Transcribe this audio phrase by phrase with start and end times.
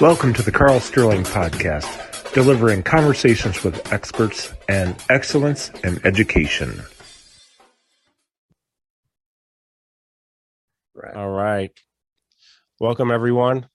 [0.00, 6.84] Welcome to the Carl Sterling Podcast, delivering conversations with experts and excellence in education.
[10.94, 11.16] Right.
[11.16, 11.72] All right.
[12.78, 13.66] Welcome, everyone.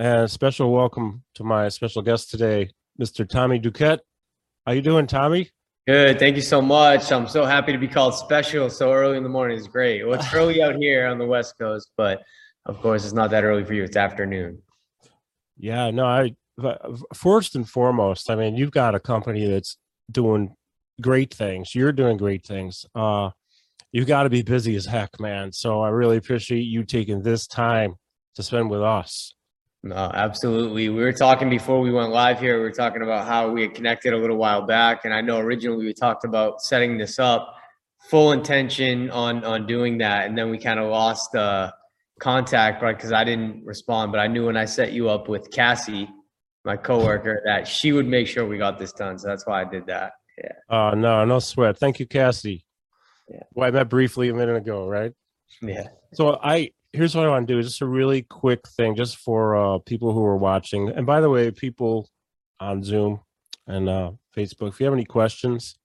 [0.00, 3.28] And a special welcome to my special guest today, Mr.
[3.28, 4.00] Tommy Duquette.
[4.66, 5.48] How you doing, Tommy?
[5.86, 6.18] Good.
[6.18, 7.12] Thank you so much.
[7.12, 9.56] I'm so happy to be called special so early in the morning.
[9.56, 10.04] It's great.
[10.04, 12.24] Well, it's early out here on the West Coast, but
[12.66, 13.84] of course, it's not that early for you.
[13.84, 14.60] It's afternoon.
[15.58, 16.34] Yeah, no, I
[17.14, 19.76] first and foremost, I mean, you've got a company that's
[20.10, 20.54] doing
[21.00, 21.74] great things.
[21.74, 22.84] You're doing great things.
[22.94, 23.30] Uh,
[23.92, 25.52] you've got to be busy as heck, man.
[25.52, 27.94] So I really appreciate you taking this time
[28.34, 29.34] to spend with us.
[29.82, 30.88] No, absolutely.
[30.88, 32.56] We were talking before we went live here.
[32.56, 35.38] We were talking about how we had connected a little while back, and I know
[35.38, 37.54] originally we talked about setting this up,
[38.10, 41.70] full intention on on doing that, and then we kind of lost uh,
[42.18, 42.96] contact, right?
[42.96, 46.08] Because I didn't respond, but I knew when I set you up with Cassie,
[46.64, 49.18] my coworker, that she would make sure we got this done.
[49.18, 50.12] So that's why I did that.
[50.36, 50.52] Yeah.
[50.68, 51.78] Uh, no, no sweat.
[51.78, 52.64] Thank you, Cassie.
[53.28, 53.42] Yeah.
[53.54, 55.12] Well, I met briefly a minute ago, right?
[55.60, 55.88] Yeah.
[56.14, 57.62] So I here's what I want to do.
[57.62, 60.88] Just a really quick thing, just for uh, people who are watching.
[60.88, 62.08] And by the way, people
[62.60, 63.20] on Zoom
[63.66, 65.76] and uh, Facebook, if you have any questions,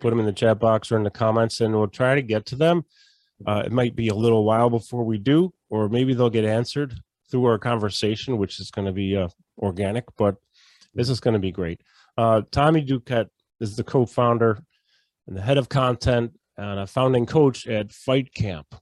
[0.00, 2.46] put them in the chat box or in the comments, and we'll try to get
[2.46, 2.84] to them.
[3.44, 6.94] Uh, it might be a little while before we do, or maybe they'll get answered
[7.30, 9.28] through our conversation, which is going to be uh,
[9.58, 10.04] organic.
[10.16, 10.36] But
[10.94, 11.80] this is going to be great.
[12.16, 13.28] Uh, Tommy Duquette
[13.60, 14.58] is the co-founder
[15.26, 18.74] and the head of content and a founding coach at Fight Camp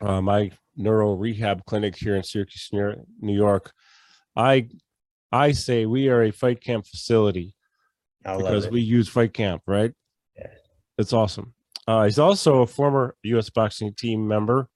[0.00, 3.72] uh, my neuro rehab clinic here in Syracuse, New York.
[4.36, 4.68] I
[5.30, 7.54] I say we are a fight camp facility
[8.24, 9.92] I because we use fight camp, right?
[10.36, 10.46] Yeah.
[10.98, 11.54] It's awesome.
[11.92, 13.50] Uh, he's also a former U.S.
[13.50, 14.66] boxing team member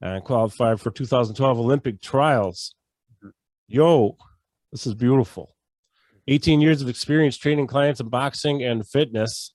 [0.00, 2.76] and qualified for 2012 Olympic trials.
[3.66, 4.16] Yo,
[4.70, 5.56] this is beautiful.
[6.28, 9.52] 18 years of experience training clients in boxing and fitness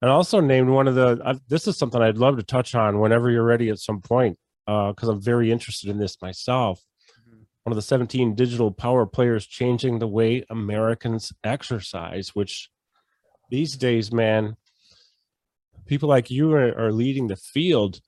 [0.00, 3.00] and also named one of the I, this is something i'd love to touch on
[3.00, 6.82] whenever you're ready at some point because i'm very interested in this myself
[7.64, 12.68] one of the 17 digital power players changing the way americans exercise which
[13.50, 14.56] these days man
[15.86, 18.00] people like you are, are leading the field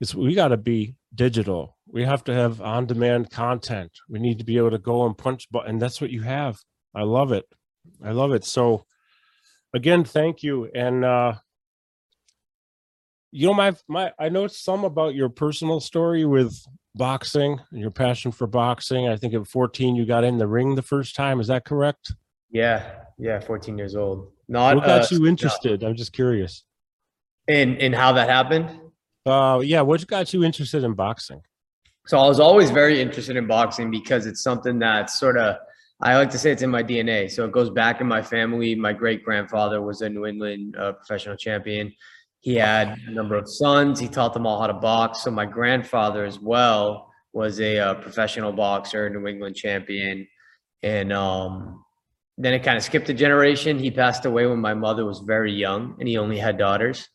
[0.00, 1.76] is we got to be digital.
[1.86, 3.92] We have to have on-demand content.
[4.08, 6.58] We need to be able to go and punch but and that's what you have.
[6.94, 7.46] I love it.
[8.04, 8.44] I love it.
[8.44, 8.84] So
[9.74, 11.32] again thank you and uh
[13.30, 16.54] you know my my i know some about your personal story with
[16.94, 19.08] boxing and your passion for boxing.
[19.08, 21.40] I think at 14 you got in the ring the first time.
[21.40, 22.14] Is that correct?
[22.50, 22.82] Yeah.
[23.18, 23.40] Yeah.
[23.40, 24.30] 14 years old.
[24.48, 25.82] Not what got uh, you interested?
[25.82, 26.64] I'm just curious
[27.48, 28.68] in in how that happened.
[29.26, 31.40] uh yeah what got you interested in boxing
[32.06, 35.56] So I was always very interested in boxing because it's something that's sort of
[36.04, 37.30] I like to say it's in my DNA.
[37.30, 38.74] So it goes back in my family.
[38.74, 41.92] My great grandfather was a New England uh, professional champion.
[42.40, 44.00] He had a number of sons.
[44.00, 45.22] He taught them all how to box.
[45.22, 50.26] So my grandfather as well was a uh, professional boxer, New England champion,
[50.82, 51.84] and um,
[52.36, 53.78] then it kind of skipped a generation.
[53.78, 57.08] He passed away when my mother was very young, and he only had daughters.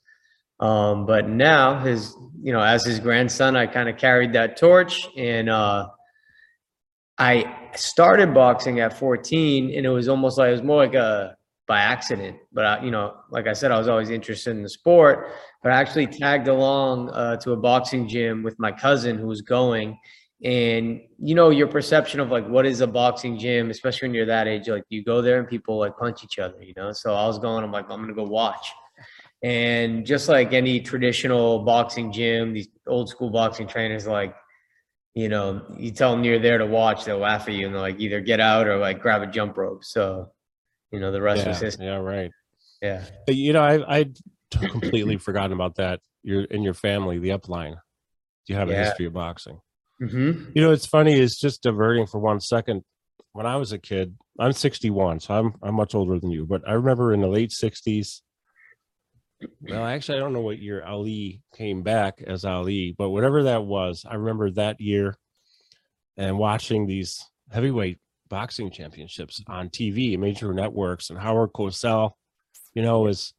[0.59, 5.07] Um, but now his, you know, as his grandson, I kind of carried that torch
[5.15, 5.89] and, uh,
[7.19, 11.35] I started boxing at 14 and it was almost like, it was more like a,
[11.67, 14.69] by accident, but I, you know, like I said, I was always interested in the
[14.69, 15.31] sport,
[15.61, 19.41] but I actually tagged along, uh, to a boxing gym with my cousin who was
[19.41, 19.99] going.
[20.43, 24.27] And you know your perception of like what is a boxing gym especially when you're
[24.27, 26.91] that age like you go there and people like punch each other you know?
[26.91, 28.71] So i was going i'm like i'm gonna go watch
[29.43, 34.35] and just like any traditional boxing gym, these old school boxing trainers, like,
[35.13, 37.81] you know, you tell them you're there to watch, they'll laugh at you and they'll
[37.81, 39.83] like either get out or like grab a jump rope.
[39.83, 40.31] So,
[40.91, 41.85] you know, the rest yeah, was history.
[41.85, 42.31] yeah right
[42.81, 43.03] Yeah.
[43.25, 44.05] But, you know i i
[44.51, 47.73] completely forgotten about that you're in your family the upline
[48.45, 48.85] Do you have a Yeah.
[48.85, 49.59] history of boxing
[50.01, 50.51] Mm-hmm.
[50.53, 51.13] You know, it's funny.
[51.19, 52.83] It's just diverting for one second.
[53.33, 56.45] When I was a kid, I'm 61, so I'm I'm much older than you.
[56.45, 58.21] But I remember in the late 60s.
[59.61, 63.63] Well, actually, I don't know what year Ali came back as Ali, but whatever that
[63.63, 65.15] was, I remember that year
[66.17, 67.99] and watching these heavyweight
[68.29, 72.11] boxing championships on TV, major networks, and Howard Cosell,
[72.73, 73.33] you know, was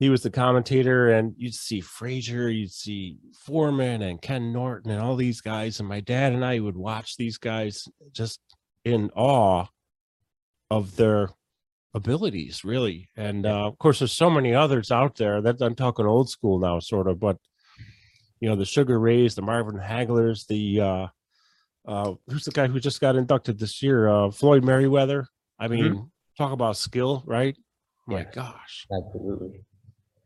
[0.00, 5.00] he was the commentator, and you'd see Frazier, you'd see Foreman, and Ken Norton, and
[5.00, 5.78] all these guys.
[5.78, 8.40] And my dad and I would watch these guys just
[8.84, 9.66] in awe
[10.70, 11.28] of their
[11.94, 13.08] abilities, really.
[13.16, 16.58] And uh, of course, there's so many others out there that I'm talking old school
[16.58, 17.38] now, sort of, but
[18.40, 21.06] you know, the Sugar Rays, the Marvin Haglers, the uh,
[21.86, 24.08] uh, who's the guy who just got inducted this year?
[24.08, 25.26] Uh, Floyd Mayweather.
[25.58, 26.02] I mean, mm-hmm.
[26.36, 27.56] talk about skill, right?
[28.08, 28.16] Yeah.
[28.16, 29.64] My gosh, absolutely.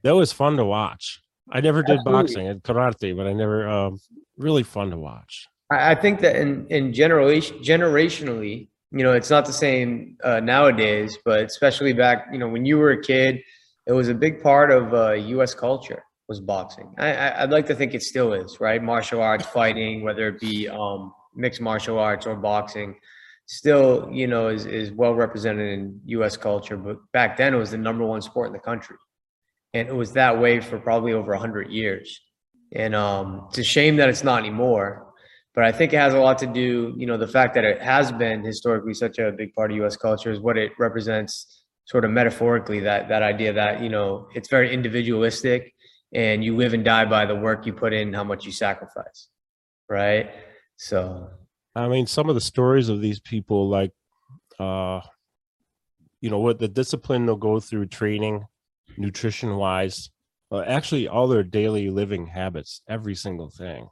[0.02, 1.20] That was fun to watch.
[1.50, 2.22] I never did absolutely.
[2.22, 4.00] boxing and karate, but I never um,
[4.36, 5.46] really fun to watch.
[5.70, 11.18] I think that in in generation generationally, you know, it's not the same uh, nowadays,
[11.24, 13.40] but especially back, you know, when you were a kid,
[13.86, 15.54] it was a big part of uh, U.S.
[15.54, 16.94] culture was boxing.
[16.98, 18.82] I, would like to think it still is, right?
[18.82, 22.96] Martial arts, fighting, whether it be um, mixed martial arts or boxing,
[23.46, 26.36] still, you know, is is well represented in U.S.
[26.36, 26.76] culture.
[26.76, 28.96] But back then, it was the number one sport in the country,
[29.72, 32.20] and it was that way for probably over hundred years.
[32.72, 35.07] And um, it's a shame that it's not anymore
[35.58, 37.82] but I think it has a lot to do, you know, the fact that it
[37.82, 39.96] has been historically such a big part of U.S.
[39.96, 42.78] culture is what it represents, sort of metaphorically.
[42.78, 45.74] That that idea that you know it's very individualistic,
[46.14, 49.30] and you live and die by the work you put in, how much you sacrifice,
[49.88, 50.30] right?
[50.76, 51.28] So,
[51.74, 53.90] I mean, some of the stories of these people, like,
[54.60, 55.00] uh,
[56.20, 58.46] you know, what the discipline they'll go through, training,
[58.96, 60.08] nutrition wise,
[60.52, 63.88] uh, actually, all their daily living habits, every single thing.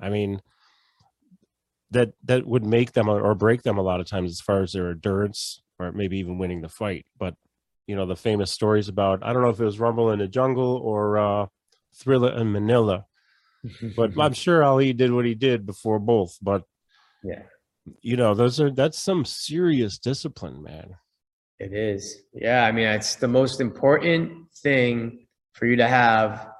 [0.00, 0.40] I mean
[1.92, 4.72] that that would make them or break them a lot of times as far as
[4.72, 7.06] their endurance or maybe even winning the fight.
[7.18, 7.34] But
[7.86, 10.28] you know the famous stories about I don't know if it was Rumble in the
[10.28, 11.46] Jungle or uh,
[11.96, 13.06] Thrilla in Manila,
[13.96, 16.38] but I'm sure Ali did what he did before both.
[16.40, 16.64] But
[17.22, 17.42] yeah,
[18.00, 20.96] you know those are that's some serious discipline, man.
[21.58, 22.22] It is.
[22.32, 26.51] Yeah, I mean it's the most important thing for you to have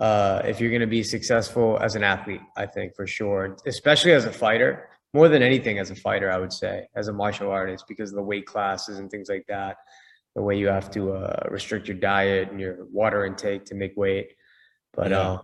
[0.00, 4.12] uh, if you're going to be successful as an athlete, I think for sure, especially
[4.12, 7.50] as a fighter, more than anything as a fighter, I would say, as a martial
[7.50, 9.76] artist, because of the weight classes and things like that,
[10.34, 13.94] the way you have to uh, restrict your diet and your water intake to make
[13.96, 14.32] weight.
[14.94, 15.18] But yeah.
[15.18, 15.38] uh,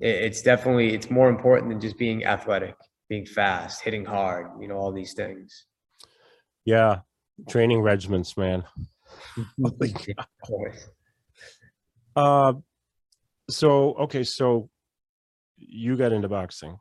[0.00, 2.76] it, it's definitely it's more important than just being athletic,
[3.08, 5.64] being fast, hitting hard, you know, all these things.
[6.66, 7.00] Yeah,
[7.48, 8.64] training regiments, man.
[12.16, 12.52] uh,
[13.50, 14.68] so okay, so
[15.56, 16.76] you got into boxing.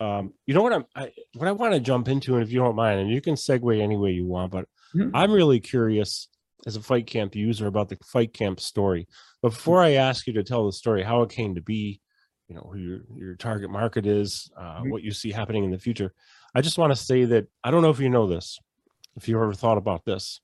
[0.00, 2.60] Um, you know what I'm I, what I want to jump into, and if you
[2.60, 5.14] don't mind, and you can segue any way you want, but mm-hmm.
[5.14, 6.28] I'm really curious
[6.66, 9.06] as a fight camp user about the fight camp story.
[9.42, 12.00] But before I ask you to tell the story, how it came to be,
[12.48, 14.90] you know, who your your target market is, uh, mm-hmm.
[14.90, 16.12] what you see happening in the future,
[16.54, 18.58] I just want to say that I don't know if you know this,
[19.16, 20.40] if you ever thought about this,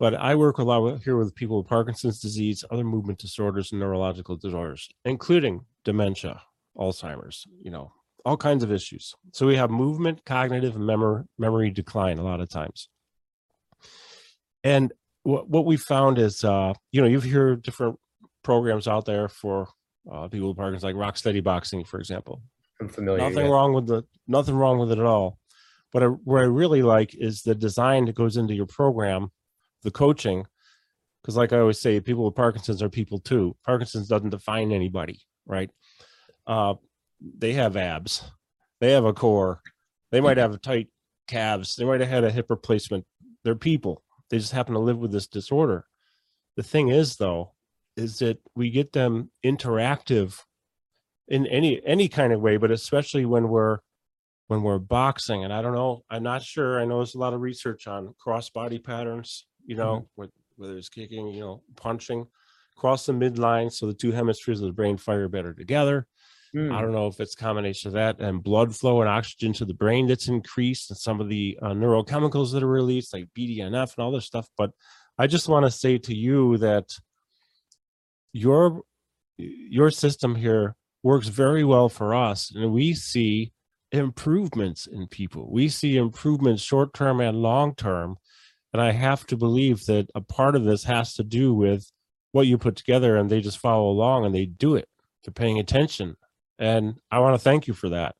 [0.00, 3.80] but I work a lot here with people with Parkinson's disease, other movement disorders, and
[3.80, 6.40] neurological disorders, including dementia,
[6.74, 7.92] Alzheimer's, you know,
[8.24, 9.14] all kinds of issues.
[9.32, 12.88] So we have movement, cognitive, and memory, memory decline a lot of times.
[14.64, 14.90] And
[15.22, 17.98] what, what we found is, uh, you know, you hear different
[18.42, 19.68] programs out there for
[20.10, 22.40] uh, people with Parkinson's, like Rock Steady Boxing, for example.
[22.80, 23.18] I'm familiar.
[23.18, 23.52] Nothing yeah.
[23.52, 25.38] wrong with the nothing wrong with it at all.
[25.92, 29.30] But I, what I really like is the design that goes into your program
[29.82, 30.46] the coaching
[31.22, 33.56] because like i always say people with parkinson's are people too.
[33.64, 35.70] Parkinson's doesn't define anybody right?
[36.46, 36.74] Uh,
[37.20, 38.22] they have abs.
[38.80, 39.60] They have a core.
[40.10, 40.88] They might have tight
[41.28, 41.76] calves.
[41.76, 43.04] They might have had a hip replacement.
[43.44, 44.02] They're people.
[44.30, 45.84] They just happen to live with this disorder.
[46.56, 47.52] The thing is though
[47.96, 50.38] is that we get them interactive
[51.28, 53.78] in any any kind of way but especially when we're
[54.46, 55.44] when we're boxing.
[55.44, 56.80] And i don't know i'm not sure.
[56.80, 60.30] I know there's a lot of research on cross body patterns you know, mm-hmm.
[60.56, 62.26] whether it's kicking, you know, punching,
[62.76, 66.06] cross the midline so the two hemispheres of the brain fire better together.
[66.54, 66.74] Mm.
[66.74, 69.74] I don't know if it's combination of that and blood flow and oxygen to the
[69.74, 74.04] brain that's increased and some of the uh, neurochemicals that are released like BDNF and
[74.04, 74.48] all this stuff.
[74.56, 74.70] But
[75.16, 76.86] I just want to say to you that
[78.32, 78.82] your
[79.36, 83.52] your system here works very well for us and we see
[83.92, 85.50] improvements in people.
[85.50, 88.16] We see improvements short term and long term
[88.72, 91.90] and I have to believe that a part of this has to do with
[92.32, 94.88] what you put together and they just follow along and they do it.
[95.24, 96.16] They're paying attention.
[96.58, 98.14] And I want to thank you for that.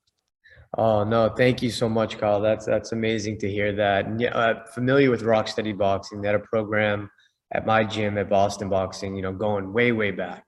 [0.78, 2.40] Oh no, thank you so much, Kyle.
[2.40, 4.07] That's that's amazing to hear that.
[4.07, 6.21] And yeah, uh, familiar with Rock Steady Boxing.
[6.21, 7.11] They had a program
[7.52, 9.16] at my gym at Boston Boxing.
[9.16, 10.45] You know, going way way back.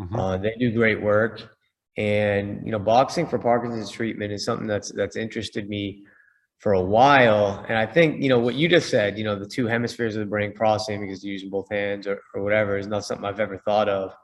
[0.00, 0.16] Mm-hmm.
[0.16, 1.42] Uh, they do great work,
[1.98, 6.04] and you know, boxing for Parkinson's treatment is something that's that's interested me
[6.58, 7.64] for a while.
[7.68, 10.20] And I think, you know, what you just said, you know, the two hemispheres of
[10.20, 13.40] the brain crossing because you're using both hands or, or whatever is not something I've
[13.40, 14.14] ever thought of.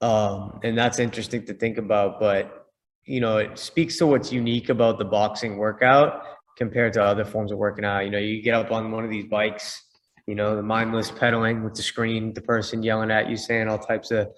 [0.00, 2.18] Um, and that's interesting to think about.
[2.18, 2.66] But,
[3.04, 6.22] you know, it speaks to what's unique about the boxing workout
[6.56, 8.00] compared to other forms of working out.
[8.00, 9.82] You know, you get up on one of these bikes,
[10.26, 13.78] you know, the mindless pedaling with the screen, the person yelling at you, saying all
[13.78, 14.28] types of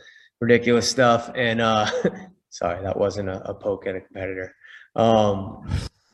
[0.41, 1.31] ridiculous stuff.
[1.35, 1.91] And uh
[2.51, 4.55] sorry, that wasn't a, a poke at a competitor.
[4.97, 5.67] Um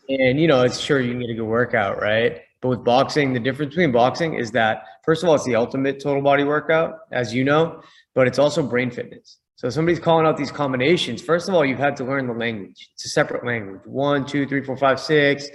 [0.08, 2.40] And you know, it's sure you can get a good workout, right?
[2.60, 6.00] But with boxing, the difference between boxing is that first of all, it's the ultimate
[6.00, 7.82] total body workout, as you know,
[8.14, 9.38] but it's also brain fitness.
[9.56, 11.22] So somebody's calling out these combinations.
[11.22, 12.88] First of all, you've had to learn the language.
[12.94, 13.80] It's a separate language.
[13.86, 15.48] One, two, three, four, five, six.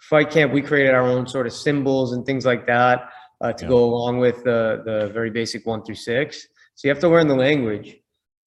[0.00, 3.08] Fight camp, we created our own sort of symbols and things like that
[3.40, 3.68] uh, to Yeah.
[3.68, 6.46] go along with the the very basic one through six.
[6.74, 7.96] So you have to learn the language,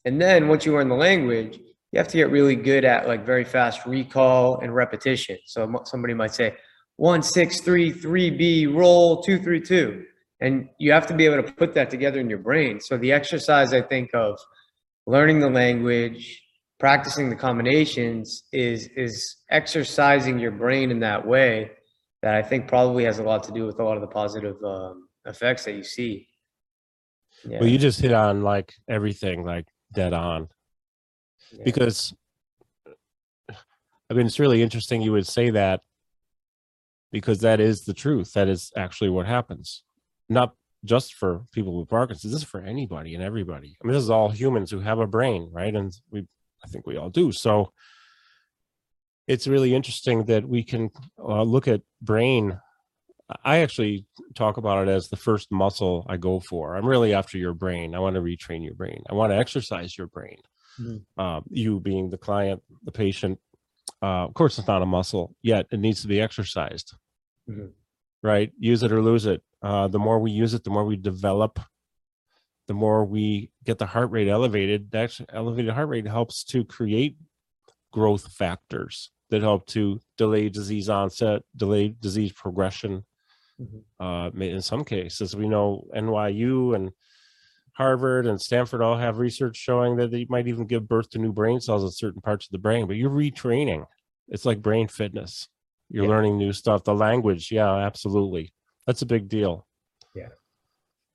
[0.04, 1.60] and then once you learn the language,
[1.96, 5.38] you have to get really good at like very fast recall and repetition.
[5.46, 6.54] So somebody might say
[6.98, 10.04] one, six, three, three B, roll two, three, two,
[10.42, 12.82] and you have to be able to put that together in your brain.
[12.82, 14.38] So the exercise, I think of
[15.08, 16.44] learning the language
[16.82, 21.72] practicing the combinations is is exercising your brain in that way
[22.22, 24.58] that i think probably has a lot to do with a lot of the positive
[24.66, 26.28] um, effects that you see
[27.48, 27.60] yeah.
[27.60, 30.50] Well, you just hit on like everything, like dead on.
[31.64, 32.14] Because
[34.10, 35.82] I mean, it's really interesting you would say that
[37.12, 38.34] because that is the truth.
[38.34, 39.84] That is actually what happens.
[40.30, 43.76] Not just for people with Parkinson's, this is for anybody and everybody.
[43.82, 45.74] I mean, this is all humans who have a brain, right?
[45.74, 46.28] And we,
[46.64, 47.32] I think we all do.
[47.32, 47.72] So
[49.28, 52.60] it's really interesting that we can uh, look at brain.
[53.44, 56.76] I actually talk about it as the first muscle I go for.
[56.76, 57.96] I'm really after your brain.
[57.96, 59.02] I want to retrain your brain.
[59.10, 60.38] I want to exercise your brain
[61.18, 63.40] uh, you being the client, the patient.
[64.02, 66.94] Uh, of course, it's not a muscle yet; it needs to be exercised.
[67.50, 67.72] Mhm.
[68.24, 68.52] Right?
[68.58, 69.44] Use it or lose it.
[69.62, 71.60] Uh, the more we use it, the more we develop.
[72.68, 74.92] The more we get the heart rate elevated.
[74.92, 77.18] That elevated heart rate helps to create
[77.92, 83.06] growth factors that help to delay disease onset, delay disease progression.
[83.62, 83.84] Mhm.
[84.00, 86.92] Uh, in some cases, we know NYU and
[87.76, 91.34] Harvard and Stanford all have research showing that they might even give birth to new
[91.34, 93.86] brain cells in certain parts of the brain, but you're retraining.
[94.30, 95.50] It's like brain fitness.
[95.90, 96.10] You're Yeah.
[96.10, 96.84] learning new stuff.
[96.84, 98.54] The language, yeah, absolutely.
[98.88, 99.68] That's a big deal.
[100.16, 100.30] Yeah.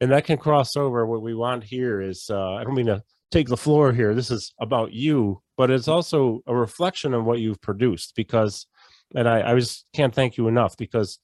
[0.00, 1.06] And that can cross over.
[1.06, 4.14] What we want here is uh, I don't mean to take the floor here.
[4.14, 8.66] This is about you, but it's also a reflection of what you've produced because,
[9.14, 11.18] and I, I just can't thank you enough because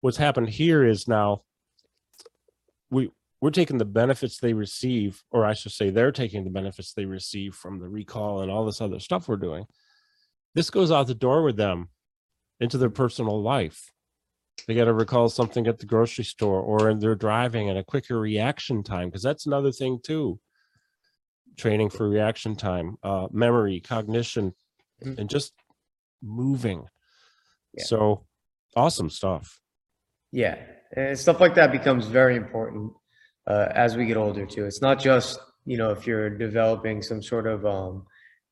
[0.00, 1.42] what's happened here is now
[2.90, 3.10] we
[3.44, 7.04] we're taking the benefits they receive, or I should say, they're taking the benefits they
[7.04, 9.66] receive from the recall and all this other stuff we're doing.
[10.54, 11.90] This goes out the door with them
[12.58, 13.92] into their personal life.
[14.66, 17.84] They got to recall something at the grocery store or in their driving and a
[17.84, 20.40] quicker reaction time, because that's another thing too.
[21.58, 24.54] Training for reaction time, uh, memory, cognition,
[25.02, 25.18] Mhm.
[25.18, 25.52] and just
[26.22, 26.88] moving.
[27.74, 27.84] Yeah.
[27.84, 28.26] So
[28.74, 29.60] awesome stuff.
[30.32, 30.64] Yeah,
[30.96, 32.94] and stuff like that becomes very important
[33.46, 34.64] uh, as we get older too.
[34.64, 38.06] It's not just you know if you're developing some sort of um,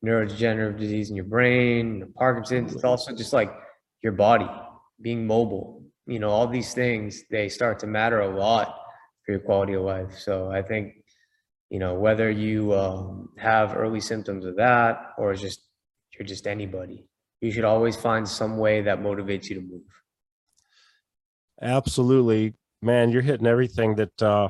[0.05, 2.73] neurodegenerative disease in your brain, Parkinson's.
[2.73, 3.53] It's also just like
[4.01, 4.49] your body
[5.01, 5.83] being mobile.
[6.05, 8.77] You know, all these things they start to matter a lot
[9.25, 10.17] for your quality of life.
[10.17, 10.93] So I think
[11.69, 15.61] you know whether you um, have early symptoms of that or just
[16.17, 17.05] you're just anybody,
[17.41, 19.81] you should always find some way that motivates you to move.
[21.61, 23.09] Absolutely, man.
[23.09, 24.49] You're hitting everything that uh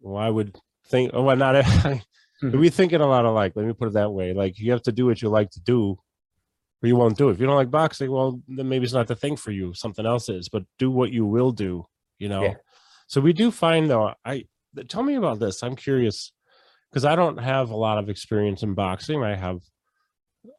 [0.00, 0.56] well, I would
[0.88, 1.10] think.
[1.14, 1.64] Oh, well, not.
[2.42, 2.58] Mhm.
[2.58, 3.52] we thinking a lot alike.
[3.54, 4.32] Let me put it that way.
[4.32, 5.98] Like you have to do what you like to do,
[6.82, 7.32] or you won't do it.
[7.32, 9.74] If you don't like boxing, well, then maybe it's not the thing for you.
[9.74, 10.48] Something else is.
[10.48, 11.84] But do what you will do.
[12.18, 12.42] You know.
[12.42, 12.54] Yeah.
[13.08, 14.14] So we do find though.
[14.24, 14.46] I
[14.88, 15.62] tell me about this.
[15.62, 16.32] I'm curious
[16.90, 19.22] because I don't have a lot of experience in boxing.
[19.22, 19.60] I have.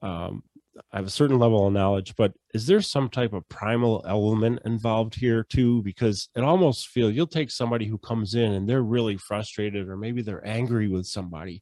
[0.03, 0.43] Um,
[0.91, 4.61] I have a certain level of knowledge, but is there some type of primal element
[4.65, 5.81] involved here too?
[5.83, 9.97] Because it almost feels you'll take somebody who comes in and they're really frustrated, or
[9.97, 11.61] maybe they're angry with somebody.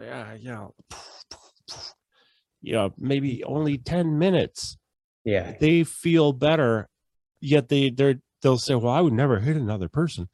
[0.00, 0.66] Yeah, yeah,
[2.62, 4.76] yeah, maybe only 10 minutes.
[5.24, 5.54] Yeah.
[5.58, 6.88] They feel better,
[7.40, 10.28] yet they they're they'll say, Well, I would never hit another person.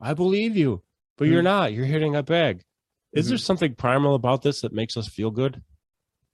[0.00, 0.84] I believe you,
[1.16, 1.44] but you're Mm.
[1.44, 1.72] not.
[1.72, 2.62] You're hitting a bag.
[3.12, 5.62] Is there something primal about this that makes us feel good?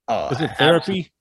[0.08, 1.12] Oh, Is it therapy?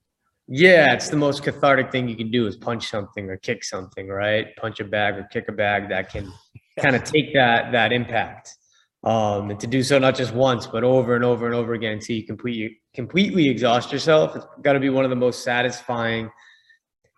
[0.48, 4.10] Yeah, it's the most cathartic thing you can do is punch something or kick something,
[4.10, 4.54] right?
[4.58, 6.32] Punch a bag or kick a bag that can
[6.80, 8.56] kind of take that that impact.
[9.04, 11.94] Um, and to do so not just once, but over and over and over again
[11.94, 14.36] until you completely completely exhaust yourself.
[14.36, 16.30] It's got to be one of the most satisfying.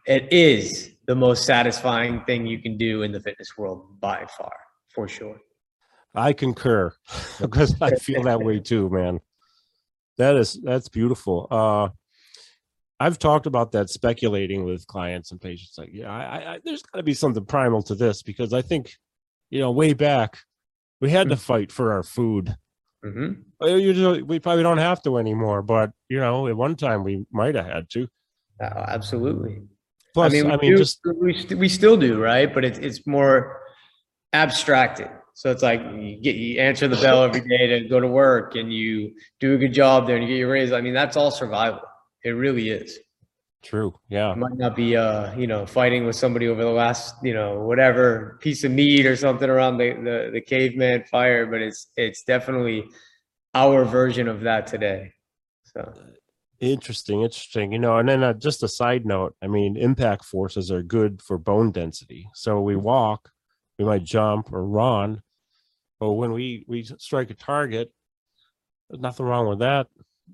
[0.06, 4.54] It is the most satisfying thing you can do in the fitness world by far,
[4.94, 5.40] for sure.
[6.14, 6.94] I concur
[7.42, 9.20] because I feel that way too, man.
[10.18, 11.48] That is that's beautiful.
[11.52, 11.90] Uh
[13.00, 15.78] I've talked about that speculating with clients and patients.
[15.78, 18.94] Like, yeah, I, I there's got to be something primal to this because I think,
[19.50, 20.38] you know, way back
[21.02, 22.56] we had to fight for our food.
[23.04, 27.26] hmm Usually, we probably don't have to anymore, but you know, at one time we
[27.32, 28.08] might have had to.
[28.62, 29.64] Uh, absolutely.
[30.14, 32.52] Plus, I I mean, mean, we, do- just we, st- we still do, right?
[32.54, 33.60] But it's it's more
[34.32, 35.10] abstracted.
[35.36, 38.56] So it's like you get you answer the bell every day to go to work,
[38.56, 40.72] and you do a good job there, and you get your raise.
[40.72, 41.82] I mean, that's all survival.
[42.24, 42.98] It really is.
[43.62, 43.94] true.
[44.10, 44.34] Yeah.
[44.34, 47.60] You might not be, uh, you know, fighting with somebody over the last, you know,
[47.62, 52.24] whatever piece of meat or something around the the, the caveman fire, but it's it's
[52.24, 52.86] definitely
[53.54, 55.12] our version of that today.
[55.66, 55.94] So
[56.62, 57.74] Interesting, interesting.
[57.74, 59.36] You know, and then uh, just a side note.
[59.42, 62.30] I mean, impact forces are good for bone density.
[62.34, 63.30] So we walk,
[63.78, 65.22] we might jump or run,
[66.00, 67.92] but when we we strike a target,
[68.90, 69.88] there's nothing wrong with that,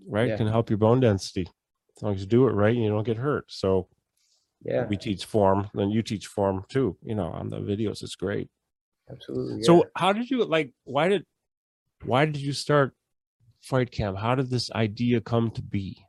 [0.08, 0.30] right?
[0.30, 0.38] Yeah.
[0.38, 1.48] Can help your bone density
[1.96, 3.46] as long as you do it right and you don't get hurt.
[3.48, 3.88] So
[4.64, 6.98] yeah, we teach form, then you teach form too.
[7.04, 8.50] You know, on the videos, it's great.
[9.10, 9.64] absolutely.
[9.64, 10.72] So how did you like?
[10.84, 11.26] Why did
[12.04, 12.94] why did you start
[13.62, 14.18] Fight Camp?
[14.18, 16.06] How did this idea come to be?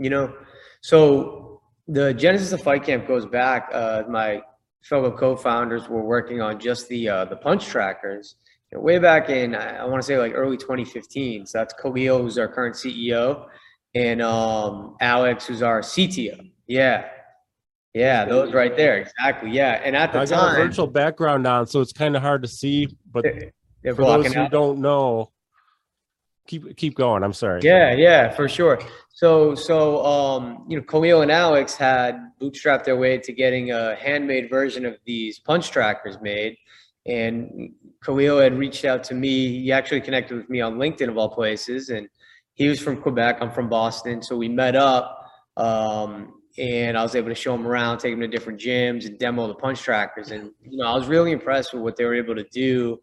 [0.00, 0.32] you know,
[0.80, 3.68] so the genesis of Fight Camp goes back.
[3.72, 4.40] Uh, my
[4.82, 8.36] fellow co-founders were working on just the uh, the punch trackers
[8.70, 11.46] you know, way back in I, want to say like early 2015.
[11.46, 13.46] So that's Khalil, who's our current CEO,
[13.94, 16.50] and um, Alex, who's our CTO.
[16.66, 17.08] Yeah,
[17.94, 19.50] yeah, those right there, exactly.
[19.50, 22.42] Yeah, and at the I got a virtual background on, so it's kind of hard
[22.42, 22.88] to see.
[23.10, 23.24] But
[23.82, 24.50] for those who out.
[24.50, 25.32] don't know,
[26.50, 27.22] keep keep going.
[27.22, 27.60] I'm sorry.
[27.62, 28.80] Yeah, yeah, for sure.
[29.12, 33.94] So, so um, you know, Khalil and Alex had bootstrapped their way to getting a
[33.94, 36.56] handmade version of these punch trackers made,
[37.06, 37.72] and
[38.04, 39.60] Khalil had reached out to me.
[39.62, 42.08] He actually connected with me on LinkedIn of all places, and
[42.54, 43.38] he was from Quebec.
[43.40, 45.16] I'm from Boston, so we met up.
[45.56, 49.18] Um, and I was able to show him around, take him to different gyms, and
[49.18, 50.32] demo the punch trackers.
[50.32, 53.00] And you know, I was really impressed with what they were able to do.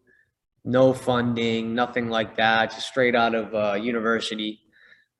[0.64, 4.60] No funding, nothing like that, just straight out of uh, university.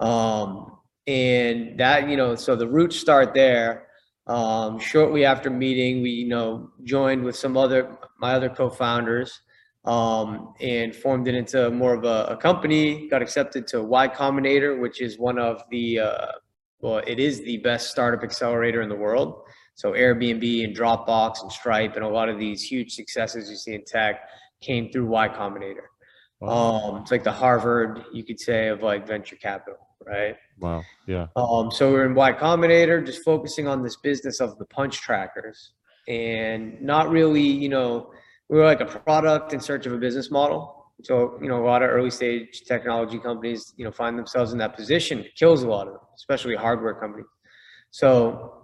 [0.01, 3.87] Um, and that, you know, so the roots start there.
[4.27, 9.41] Um, shortly after meeting, we, you know, joined with some other, my other co-founders,
[9.87, 14.79] um, and formed it into more of a, a company, got accepted to Y Combinator,
[14.79, 16.27] which is one of the, uh,
[16.81, 19.45] well, it is the best startup accelerator in the world.
[19.77, 23.75] So Airbnb and Dropbox and Stripe and a lot of these huge successes you see
[23.75, 24.29] in tech
[24.61, 25.87] came through Y Combinator.
[26.41, 30.37] Um, it's like the Harvard, you could say, of like venture capital, right?
[30.61, 30.85] Wow.
[31.07, 31.27] Yeah.
[31.35, 35.73] Um, so we're in Y Combinator, just focusing on this business of the punch trackers
[36.07, 38.11] and not really, you know,
[38.49, 40.93] we were like a product in search of a business model.
[41.03, 44.59] So, you know, a lot of early stage technology companies, you know, find themselves in
[44.59, 45.21] that position.
[45.21, 47.27] It kills a lot of them, especially hardware companies.
[47.91, 48.58] So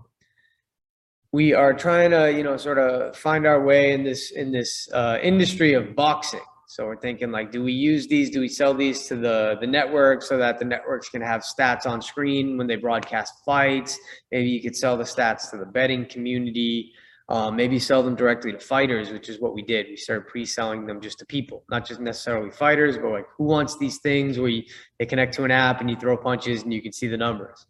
[1.34, 4.88] we are trying to, you know, sort of find our way in this in this
[4.92, 6.46] uh, industry of boxing.
[6.68, 8.30] So we're thinking like, do we use these?
[8.30, 11.86] Do we sell these to the the network so that the networks can have stats
[11.86, 13.98] on screen when they broadcast fights?
[14.30, 16.92] Maybe you could sell the stats to the betting community.
[17.28, 19.86] Um, maybe sell them directly to fighters, which is what we did.
[19.88, 23.78] We started pre-selling them just to people, not just necessarily fighters, but like who wants
[23.78, 24.62] these things where you,
[24.98, 27.64] they connect to an app and you throw punches and you can see the numbers.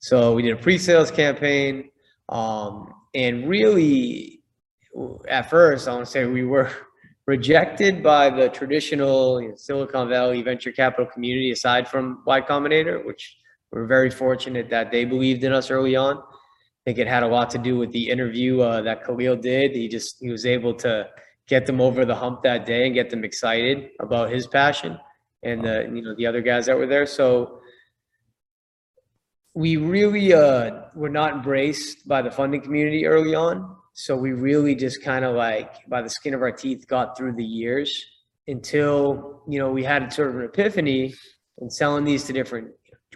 [0.00, 1.90] So we did a pre-sales campaign,
[2.28, 4.42] um, and really,
[5.28, 6.70] at first, I want to say we were
[7.26, 13.04] rejected by the traditional you know, Silicon Valley venture capital community, aside from Y Combinator,
[13.04, 13.36] which
[13.72, 16.16] we're very fortunate that they believed in us early on.
[16.18, 19.72] I think it had a lot to do with the interview uh, that Khalil did.
[19.72, 21.08] He just he was able to
[21.48, 24.98] get them over the hump that day and get them excited about his passion
[25.42, 27.06] and the you know the other guys that were there.
[27.06, 27.60] So
[29.56, 33.74] we really uh, were not embraced by the funding community early on.
[33.94, 37.36] So we really just kind of like by the skin of our teeth got through
[37.36, 37.90] the years
[38.48, 41.14] until you know we had sort of an epiphany
[41.58, 42.68] in selling these to different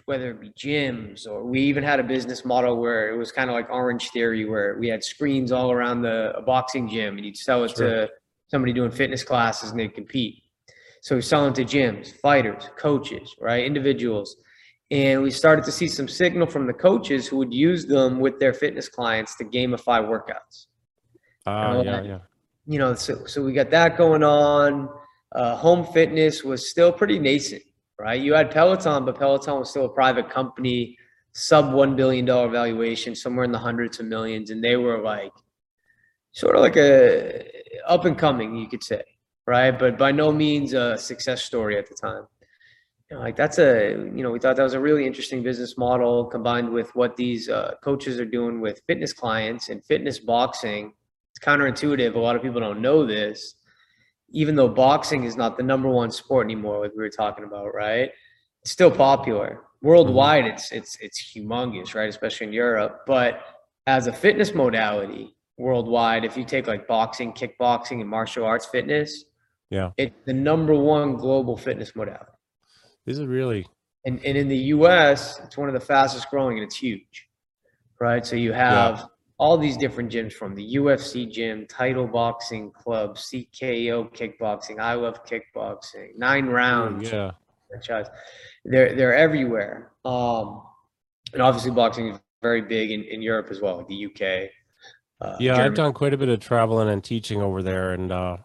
[0.05, 3.49] whether it be gyms or we even had a business model where it was kind
[3.49, 7.37] of like Orangetheory where we had screens all around the a boxing gym and you'd
[7.37, 7.87] sell it Sure.
[7.87, 8.09] to
[8.47, 10.41] somebody doing fitness classes and they'd compete
[11.03, 14.35] so we're selling to gyms fighters coaches right individuals
[14.91, 18.39] and we started to see some signal from the coaches who would use them with
[18.39, 20.67] their fitness clients to gamify workouts
[21.45, 22.19] Ah, know yeah, yeah.
[22.65, 24.89] you know, so so we got that going on.
[25.33, 27.63] Uh, home fitness was still pretty nascent,
[27.99, 28.21] right?
[28.21, 30.97] You had Peloton, but Peloton was still a private company,
[31.33, 35.31] sub one billion dollar valuation, somewhere in the hundreds of millions, and they were like
[36.33, 37.43] sort of like a
[37.87, 39.03] up and coming, you could say,
[39.47, 39.71] right?
[39.77, 42.27] But by no means a success story at the time.
[43.11, 45.77] You know, like that's a you know we thought that was a really interesting business
[45.77, 50.93] model combined with what these uh, coaches are doing with fitness clients and fitness boxing
[51.31, 52.15] it's counterintuitive.
[52.15, 53.55] A lot of people don't know this.
[54.33, 57.73] Even though boxing is not the number one sport anymore, like we were talking about,
[57.73, 58.11] right?
[58.61, 59.61] It's still popular.
[59.81, 62.07] Worldwide, it's it's it's humongous, right?
[62.07, 63.01] Especially in Europe.
[63.07, 63.41] But
[63.87, 69.25] as a fitness modality worldwide, if you take like boxing, kickboxing, and martial arts fitness,
[69.69, 69.91] Yeah.
[69.97, 72.31] it's the number one global fitness modality.
[73.05, 73.67] This is really?
[74.05, 77.27] And and in the U.S., it's one of the fastest growing, and it's huge,
[77.99, 78.25] right?
[78.25, 79.05] So you have
[79.37, 85.23] all these different gyms from the UFC gym, Title Boxing Club, CKO Kickboxing, I Love
[85.25, 87.31] Kickboxing, Nine Rounds Yeah.
[87.69, 88.07] franchise.
[88.65, 89.91] They're they're everywhere.
[90.05, 90.63] Um,
[91.33, 94.49] and obviously boxing is very big in, in Europe as well, like the UK.
[95.21, 98.37] Uh, Yeah, I've done quite a bit of traveling and teaching over there, and uh,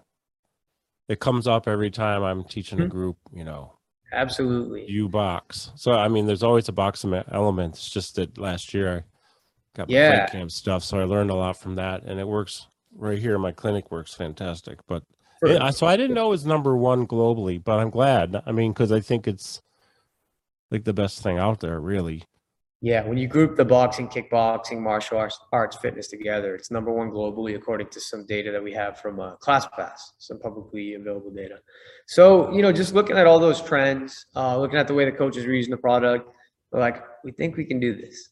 [1.09, 2.91] it comes up every time I'm teaching a Mhm.
[2.91, 3.17] group.
[3.33, 3.76] You know,
[4.13, 4.85] Absolutely.
[4.91, 5.71] you box.
[5.77, 7.75] So I mean, there's always a box e- element.
[7.75, 9.05] It's just that last year
[9.77, 10.19] I got my Yeah.
[10.21, 13.39] fight camp stuff, so I learned a lot from that, and it works right here.
[13.39, 14.79] My clinic works fantastic.
[14.87, 15.03] But
[15.45, 18.43] yeah, so I didn't know it was number one globally, but I'm glad.
[18.47, 19.61] I mean, because I think it's
[20.71, 22.25] like the best thing out there, really.
[22.83, 27.11] Yeah, when you group the boxing, kickboxing, martial arts, arts fitness together, it's number one
[27.11, 31.59] globally according to some data that we have from uh, ClassPass, some publicly available data.
[32.07, 35.13] So, you know, just looking at all those trends, uh, looking at the way the
[35.13, 36.29] coaches are using the product,
[36.71, 38.29] like, we think we can do this,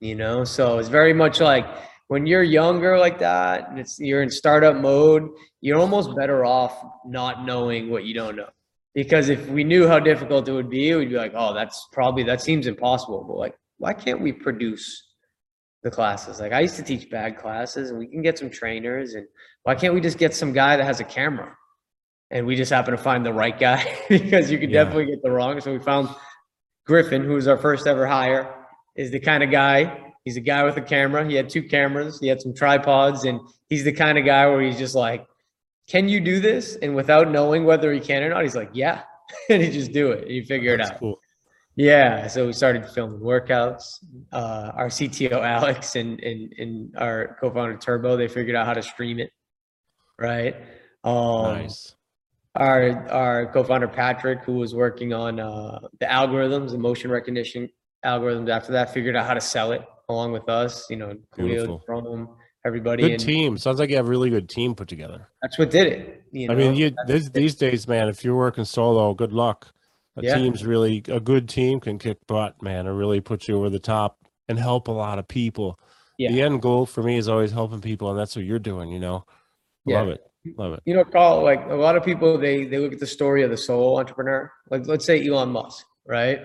[0.00, 0.42] you know?
[0.42, 1.64] So it's very much like
[2.08, 5.28] when you're younger like that and it's you're in startup mode,
[5.60, 8.48] you're almost better off not knowing what you don't know.
[8.94, 12.22] Because if we knew how difficult it would be, we'd be like, oh, that's probably
[12.24, 13.24] that seems impossible.
[13.26, 13.54] But like
[13.84, 14.84] why can't we produce
[15.82, 16.40] the classes?
[16.40, 19.26] Like I used to teach bad classes and we can get some trainers and
[19.64, 21.54] why can't we just get some guy that has a camera?
[22.30, 24.84] And we just happen to find the right guy because you could Yeah.
[24.84, 25.60] definitely get the wrong.
[25.60, 26.08] So we found
[26.86, 28.54] Griffin, who was our first ever hire,
[28.96, 30.12] is the kind of guy.
[30.24, 31.28] He's a guy with a camera.
[31.28, 34.62] He had two cameras, he had some tripods, and he's the kind of guy where
[34.62, 35.26] he's just like,
[35.88, 36.76] Can you do this?
[36.80, 39.02] And without knowing whether he can or not, he's like, Yeah.
[39.50, 40.22] and he just do it.
[40.22, 40.98] And you figure it out.
[40.98, 41.18] cool.
[41.76, 43.98] Yeah, so we started filming workouts.
[44.32, 48.82] Uh, our CTO Alex and, and and our co-founder Turbo, they figured out how to
[48.82, 49.30] stream it,
[50.18, 50.54] right?
[51.02, 51.96] Um, nice.
[52.54, 57.68] Our our co-founder Patrick, who was working on uh, the algorithms, the motion recognition
[58.04, 60.88] algorithms, after that, figured out how to sell it along with us.
[60.88, 61.16] You know.
[61.34, 62.28] Khalil, Chrome,
[62.64, 63.58] everybody, Good and team.
[63.58, 65.28] Sounds like you have a really good team put together.
[65.42, 66.22] that's what did it.
[66.30, 69.72] You I mean, you these, these days, man, if you're working solo, good luck.
[70.16, 70.36] A Yeah.
[70.36, 73.78] team's really a good team can kick butt, man, and really put you over the
[73.80, 75.78] top and help a lot of people.
[76.18, 76.30] Yeah.
[76.30, 78.90] The end goal for me is always helping people, and that's what you're doing.
[78.90, 79.24] You know,
[79.86, 80.20] love it,
[80.56, 80.80] love it.
[80.84, 83.50] you know, Carl, like a lot of people, they they look at the story of
[83.50, 84.52] the solo entrepreneur.
[84.70, 86.42] Like, let's say Elon Musk, right?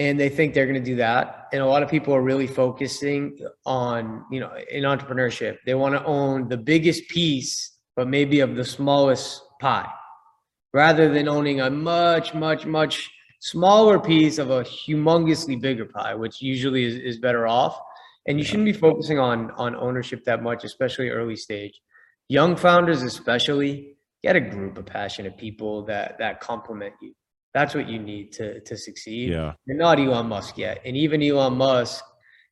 [0.00, 1.48] And they think they're going to do that.
[1.52, 3.36] And a lot of people are really focusing
[3.66, 8.54] on, you know, in entrepreneurship, they want to own the biggest piece, but maybe of
[8.54, 9.90] the smallest pie,
[10.72, 16.42] rather than owning a much, much, much smaller piece of a humongously bigger pie, which
[16.42, 17.78] usually is, is better off.
[18.26, 21.80] And you shouldn't be focusing on on ownership that much, especially early stage.
[22.28, 27.14] Young founders especially get a group of passionate people that that complement you.
[27.54, 29.30] That's what you need to to succeed.
[29.30, 30.82] Yeah, you're not elon musk yet.
[30.84, 32.04] And even elon musk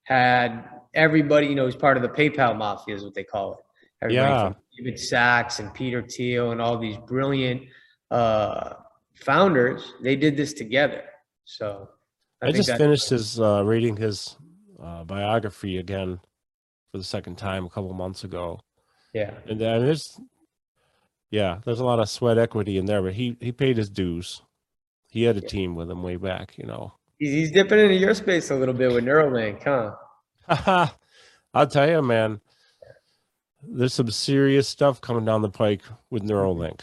[0.05, 3.65] had everybody you know he's part of the paypal mafia is what they call it.
[4.03, 4.45] Everybody Yeah.
[4.45, 7.63] from david sacks and peter thiel and all these brilliant
[8.11, 8.75] uh
[9.15, 11.03] founders they did this together
[11.45, 11.89] so
[12.43, 14.37] I, think just finished his uh, reading his
[14.83, 16.21] uh, biography again
[16.93, 18.61] for the second time a couple months ago,
[19.15, 20.21] yeah and then there's
[21.31, 24.43] yeah, there's a lot of sweat equity in there, but he he paid his dues.
[25.11, 25.49] He had a Yeah.
[25.49, 26.93] team with him way back, you know.
[27.19, 30.89] he's, he's dipping into your space a little bit with neuralink huh
[31.55, 32.41] I'll tell you, man.
[33.63, 36.83] There's some serious stuff coming down the pike with Neuralink.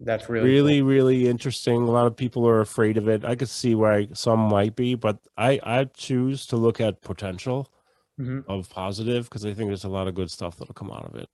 [0.00, 1.82] That's really Really, really interesting.
[1.82, 3.24] A lot of people are afraid of it.
[3.24, 7.68] I could see why some might be, but I I choose to look at potential
[8.18, 8.26] cool.
[8.26, 8.44] Mhm.
[8.48, 11.14] of positive because I think there's a lot of good stuff that'll come out of
[11.16, 11.28] it.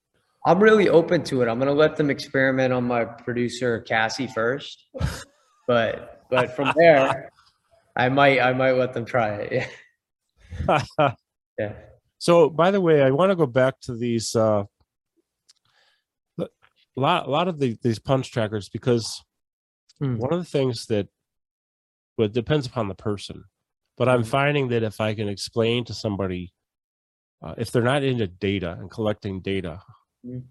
[0.47, 1.49] I'm really open to it.
[1.49, 4.87] I'm gonna let them experiment on my producer Cassie first,
[5.67, 7.31] but but from there,
[7.97, 9.69] I might I might let them try it.
[10.69, 10.83] Yeah,
[11.59, 11.73] yeah.
[12.19, 14.80] So, by the way, I want to go back to these uh, a
[17.01, 19.23] lot, a lot of the, these punch trackers because
[20.01, 20.17] Mm.
[20.17, 21.09] one of the things that,
[22.17, 23.45] well, it depends upon the person,
[23.99, 24.29] but I'm Mhm.
[24.29, 26.55] finding that if I can explain to somebody,
[27.43, 29.83] uh, if they're not into data and collecting data
[30.25, 30.47] Mhm.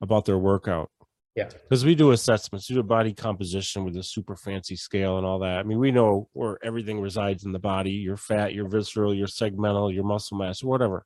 [0.00, 0.92] about their workout,
[1.34, 1.48] Yeah.
[1.48, 5.40] because we do assessments, we do body composition with a super fancy scale and all
[5.40, 5.58] that.
[5.58, 9.26] I mean, we know where everything resides in the body your fat, your visceral, your
[9.26, 11.04] segmental, your muscle mass, whatever.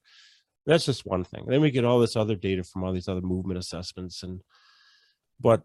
[0.66, 1.46] That's just one thing.
[1.46, 4.22] Then we get all this other data from all these other movement assessments.
[4.22, 4.42] And,
[5.40, 5.62] but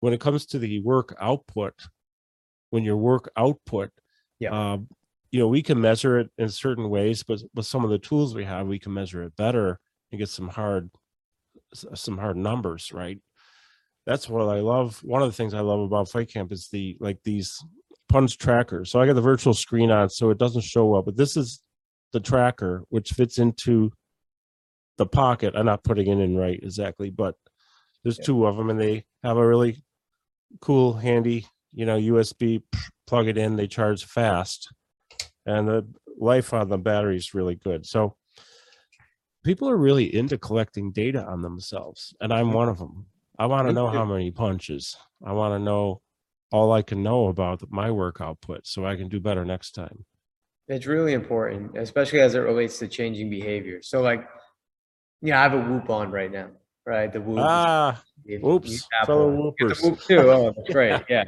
[0.00, 1.74] when it comes to the work output,
[2.70, 3.90] when your work output
[4.38, 4.50] Yeah.
[4.50, 4.88] Um,
[5.32, 8.34] you know, we can measure it in certain ways, but with some of the tools
[8.34, 9.78] we have, we can measure it better
[10.10, 10.90] and get some hard,
[11.74, 13.18] some hard numbers, right?
[14.06, 15.02] That's what I love.
[15.02, 17.58] One of the things I love about Fight Camp is the like these
[18.08, 18.90] punch trackers.
[18.90, 21.60] So I got the virtual screen on, so it doesn't show up, but this is
[22.12, 23.92] the tracker which fits into
[24.96, 25.54] the pocket.
[25.56, 27.34] I'm not putting it in right exactly, but
[28.06, 28.24] there's Yeah.
[28.26, 29.82] two of them, and they have a really
[30.60, 32.62] cool, handy, you know, USB
[33.08, 33.56] plug it in.
[33.56, 34.72] They charge fast,
[35.44, 37.84] and the life on the battery is really good.
[37.84, 38.16] So
[39.42, 43.06] people are really into collecting data on themselves, and I'm one of them.
[43.40, 44.96] I want to know how many punches.
[45.24, 46.00] I want to know
[46.52, 50.04] all I can know about my work output, so I can do better next time.
[50.68, 53.82] It's really important, especially as it relates to changing behavior.
[53.82, 54.28] So like,
[55.22, 56.50] yeah, I have a Whoop on right now,
[56.86, 57.12] right?
[57.12, 57.38] The Whoop.
[57.40, 59.52] Ah, If- whoops, fellow one.
[59.58, 59.82] Get the whoopers.
[59.82, 60.30] Whoop too.
[60.30, 61.04] Oh, that's right.
[61.08, 61.24] Yeah,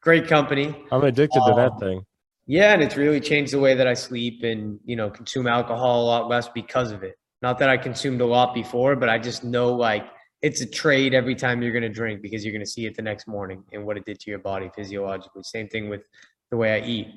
[0.00, 0.74] great company.
[0.92, 2.02] I'm addicted to that Um, thing.
[2.46, 6.04] Yeah, and it's really changed the way that I sleep and you know consume alcohol
[6.04, 7.16] a lot less because of it.
[7.42, 10.06] Not that I consumed a lot before, but I just know like
[10.40, 12.94] it's a trade every time you're going to drink because you're going to see it
[12.94, 15.42] the next morning and what it did to your body physiologically.
[15.42, 16.02] Same thing with
[16.50, 17.08] the way I eat.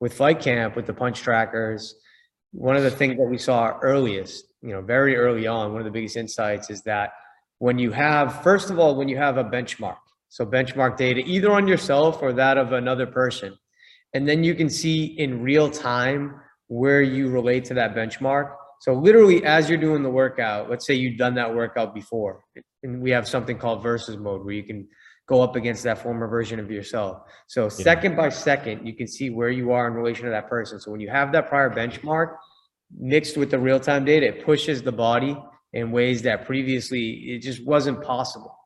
[0.00, 1.94] With Fight Camp, with the punch trackers,
[2.50, 5.84] one of the things that we saw earliest, you know, very early on, one of
[5.84, 7.12] the biggest insights is that
[7.58, 9.96] when you have, first of all, when you have a benchmark,
[10.28, 13.56] so benchmark data either on yourself or that of another person,
[14.12, 18.54] and then you can see in real time where you relate to that benchmark.
[18.80, 22.44] So literally as you're doing the workout, let's say you've done that workout before,
[22.82, 24.88] and we have something called versus mode where you can
[25.26, 27.22] go up against that former version of yourself.
[27.46, 30.78] So second by second, you can see where you are in relation to that person.
[30.80, 32.36] So when you have that prior benchmark
[32.98, 35.36] mixed with the real-time data, it pushes the body
[35.74, 38.56] in ways that previously it just wasn't possible,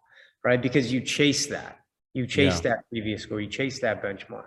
[0.44, 0.60] right?
[0.62, 1.78] Because you chase that.
[2.14, 4.46] You chase that previous score, you chase that benchmark.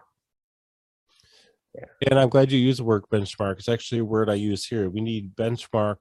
[2.09, 3.59] And I'm glad you use the word benchmark.
[3.59, 4.89] It's actually a word I use here.
[4.89, 5.97] We need benchmark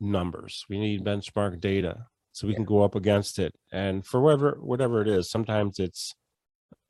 [0.00, 0.64] numbers.
[0.68, 2.58] We need benchmark data so we Yeah.
[2.58, 3.54] can go up against it.
[3.70, 6.14] And for whatever whatever it is, sometimes it's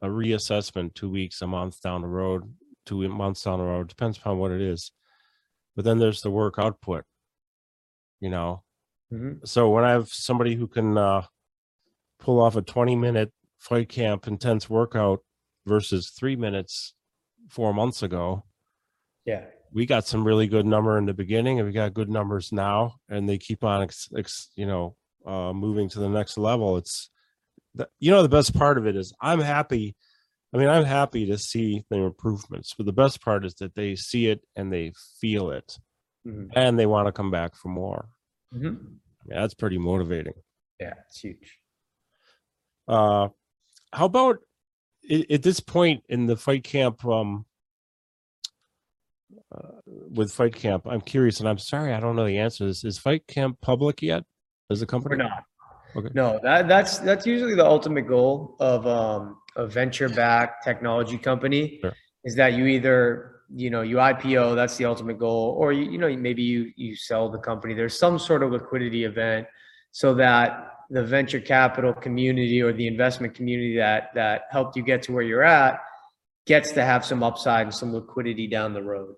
[0.01, 2.55] a reassessment two weeks, a month down the road,
[2.87, 4.93] two months down the road, depends upon what it is.
[5.75, 7.05] But then there's the work output,
[8.21, 8.63] you know.
[9.13, 9.47] Mhm.
[9.47, 11.23] So when I have somebody who can uh,
[12.19, 15.21] pull off a 20 minute fight camp intense workout
[15.67, 16.95] versus three minutes
[17.49, 18.45] four months ago,
[19.25, 19.47] Yeah.
[19.73, 22.97] we got some really good number in the beginning and we got good numbers now
[23.09, 24.97] and they keep on ex, ex, you know
[25.27, 27.09] uh moving to the next level it's
[27.77, 29.95] the, you know the best part of it is i'm happy
[30.53, 33.95] i mean i'm happy to see the improvements but the best part is that they
[33.95, 35.79] see it and they feel it
[36.27, 36.51] Mhm.
[36.55, 38.09] and they want to come back for more
[38.55, 38.97] Mhm.
[39.27, 40.35] yeah, that's pretty motivating
[40.81, 41.59] Yeah, it's huge.
[42.89, 43.29] uh
[43.93, 44.39] how about
[45.11, 47.45] at this point in the fight camp um
[49.55, 52.85] uh, with fight camp i'm curious and i'm sorry i don't know the answer this
[52.85, 54.25] is fight camp public yet
[54.71, 55.45] as a company We're not.
[55.95, 56.09] Okay.
[56.15, 61.93] No, that that's that's usually the ultimate goal of um, a venture-backed technology company Sure.
[62.25, 65.99] is that you either you know you IPO, that's the ultimate goal, or you, you
[65.99, 67.75] know maybe you you sell the company.
[67.75, 69.47] There's some sort of liquidity event
[69.93, 75.03] so that the venture capital community or the investment community that that helped you get
[75.05, 75.81] to where you're at
[76.47, 79.15] gets to have some upside and some liquidity down the road.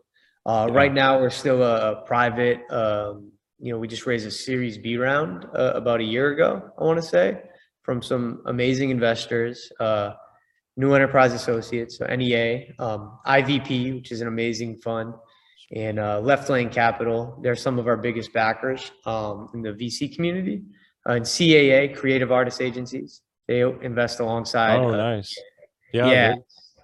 [0.46, 0.76] Uh, Yeah.
[0.76, 2.60] Right now, we're still a private.
[2.70, 6.70] Um, you know, we just raised a Series B round uh, about a year ago.
[6.78, 7.40] I want to say
[7.82, 10.12] from some amazing investors, uh,
[10.76, 15.14] New Enterprise Associates, so NEA, um, IVP, which is an amazing fund,
[15.74, 17.38] and uh, Left Lane Capital.
[17.42, 20.62] They're some of our biggest backers um, in the VC community.
[21.08, 24.78] Uh, and CAA, Creative Artist Agencies, they invest alongside.
[24.78, 25.38] oh uh, nice
[25.92, 26.34] yeah, yeah.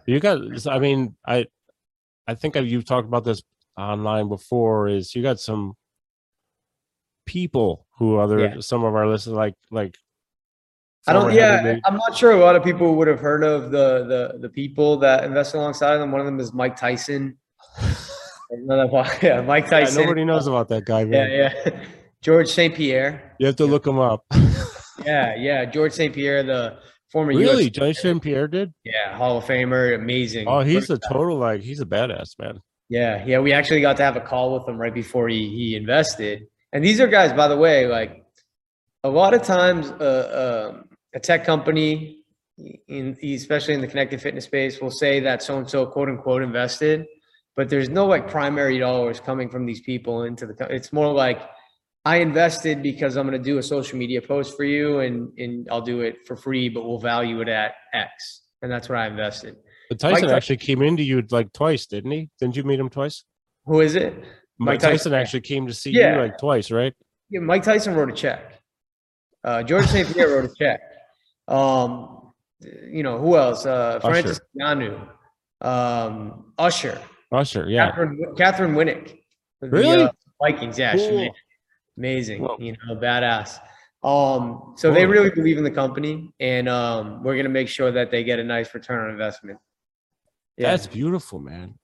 [0.07, 1.47] you got i mean i
[2.27, 3.43] i think I've, you've talked about this
[3.77, 5.75] online before is you got some
[7.27, 8.61] people who other Yeah.
[8.61, 9.97] some of our listeners like like
[11.07, 11.33] I don't.
[11.33, 14.49] Yeah, I'm not sure a lot of people would have heard of the the the
[14.49, 16.13] people that invest alongside them.
[16.13, 17.37] One of them is Mike Tyson.
[19.23, 20.03] Yeah, Mike yeah, Tyson.
[20.03, 21.31] nobody knows about that guy Yeah, man.
[21.31, 21.85] yeah.
[22.23, 22.75] George St.
[22.75, 23.35] Pierre.
[23.39, 24.25] you have to look him up
[25.07, 25.65] Yeah, yeah.
[25.67, 26.13] George St.
[26.13, 26.79] Pierre, the
[27.13, 28.21] former really UFC, johnny St.
[28.21, 30.49] pierre did yeah Hall of Famer, amazing.
[30.49, 33.39] oh he's a total like he's a badass man Yeah, yeah.
[33.39, 36.49] We actually got to have a call with him right before he he invested.
[36.73, 38.25] And these are guys, by the way, like
[39.05, 42.25] a lot of times, uh, um, a tech company,
[42.89, 46.43] in especially in the connected fitness space, will say that so and so quote unquote
[46.43, 47.07] invested,
[47.57, 50.55] but there's no like primary dollars coming from these people into the.
[50.71, 51.41] It's more like
[52.05, 55.69] I invested because I'm going to do a social media post for you, and and
[55.71, 59.07] I'll do it for free, but we'll value it at X, and that's what I
[59.07, 59.57] invested.
[59.89, 62.31] But Tyson Ty- actually came into you like twice, didn't he?
[62.39, 63.25] Didn't you meet him twice?
[63.67, 64.15] Who is it?
[64.15, 64.27] Mike
[64.59, 66.15] Mike Tyson, Tyson, actually came to see Yeah.
[66.15, 66.95] you like twice, right?
[67.31, 68.61] Yeah, Mike Tyson wrote a check.
[69.43, 70.13] Uh, George St.
[70.13, 70.81] Pierre wrote a check.
[71.51, 72.33] Um,
[72.91, 73.67] you know who else?
[73.67, 75.09] Uh, Francis Ngannou,
[75.61, 77.01] um, Usher,
[77.33, 77.91] Usher, yeah.
[77.93, 79.19] Katheryn, Katheryn Winnick.
[79.61, 80.05] the, Really?
[80.05, 81.35] uh, Vikings, yeah, Cool.
[81.99, 82.47] amazing.
[82.59, 83.59] You know, badass.
[84.03, 88.11] Um, so they really believe in the company, and um, we're gonna make sure that
[88.11, 89.59] they get a nice return on investment.
[90.57, 91.79] Yeah, That's beautiful, man.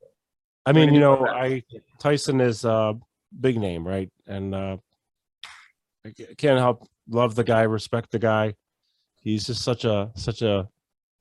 [0.66, 1.26] I mean, you know.
[1.26, 1.62] I
[1.98, 2.94] Tyson is a
[3.40, 4.10] big name, right?
[4.26, 4.76] And uh
[6.04, 8.54] I can't help love the guy, respect the guy.
[9.26, 10.68] He's just such a such a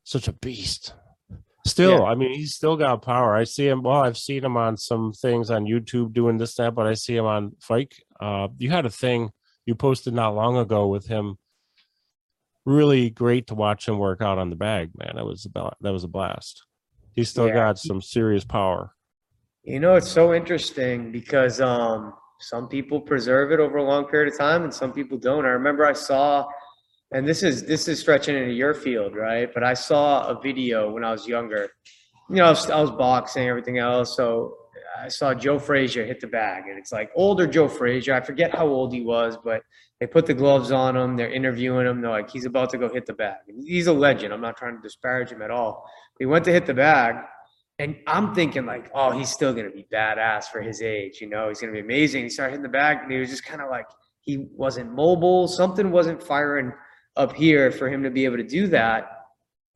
[0.03, 0.93] such a beast.
[1.65, 2.03] Still, Yeah.
[2.03, 3.35] I mean, he's still got power.
[3.35, 3.81] I see him.
[3.81, 7.15] Well, I've seen him on some things on YouTube doing this, that, but I see
[7.15, 7.95] him on Fight.
[8.19, 9.31] Uh, you had a thing
[9.65, 11.39] you posted not long ago with him.
[12.63, 15.13] Really great to watch him work out on the bag, man.
[15.15, 16.63] That was about that was a blast.
[17.13, 17.55] He's still Yeah.
[17.55, 18.91] got some serious power.
[19.63, 24.31] You know, it's so interesting because um, some people preserve it over a long period
[24.31, 25.45] of time and some people don't.
[25.45, 26.45] I remember I saw,
[27.15, 29.49] and this is this is stretching into your field, right?
[29.53, 31.69] But I saw a video when I was younger.
[32.29, 34.17] You know, I was, I was boxing, everything else.
[34.17, 34.57] So
[35.01, 38.13] I saw Joe Frazier hit the bag, and it's like older Joe Frazier.
[38.13, 39.61] I forget how old he was, but
[40.01, 41.15] they put the gloves on him.
[41.15, 42.01] They're interviewing him.
[42.01, 43.37] They're like, he's about to go hit the bag.
[43.65, 44.33] He's a legend.
[44.33, 45.89] I'm not trying to disparage him at all.
[46.19, 47.15] He went to hit the bag,
[47.79, 51.21] and I'm thinking like, oh, he's still gonna be badass for his age.
[51.21, 52.23] You know, he's gonna be amazing.
[52.23, 53.85] He started hitting the bag, and he was just kind of like
[54.19, 55.47] he wasn't mobile.
[55.47, 56.73] Something wasn't firing
[57.15, 59.25] up here for him to be able to do that,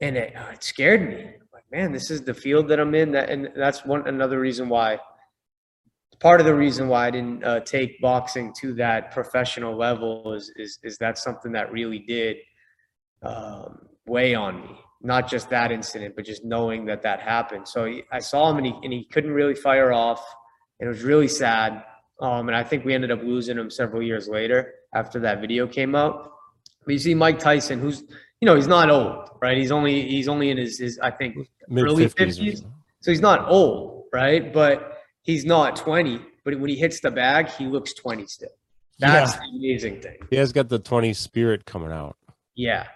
[0.02, 1.32] and it, uh, it scared me.
[1.54, 3.12] Like, man, this is the field that I'm in.
[3.12, 5.00] That and that's one another reason why.
[6.20, 10.52] Part of the reason why I didn't uh, take boxing to that professional level is
[10.56, 12.38] is is that something that really did
[13.24, 14.80] um, weigh on me.
[15.02, 17.68] Not just that incident, but just knowing that that happened.
[17.68, 20.22] So he- I saw him and he, and he couldn't really fire off.
[20.80, 21.84] And it was really sad.
[22.22, 25.68] Um, and I think we ended up losing him several years later after that video
[25.68, 26.34] came out.
[26.86, 28.04] But you see Mike Tyson, who's,
[28.42, 29.58] you know, he's not old, right?
[29.58, 31.36] He's only, he's only in his, his I think,
[31.68, 32.64] Mid Early fifties.
[33.02, 34.52] so he's not old, right?
[34.52, 36.20] But he's not 20.
[36.46, 38.50] But when he hits the bag, he looks 20 still.
[38.98, 39.40] That's Yeah.
[39.40, 40.18] the amazing thing.
[40.30, 42.18] He has got the twenty spirit coming out.
[42.56, 42.88] Yeah.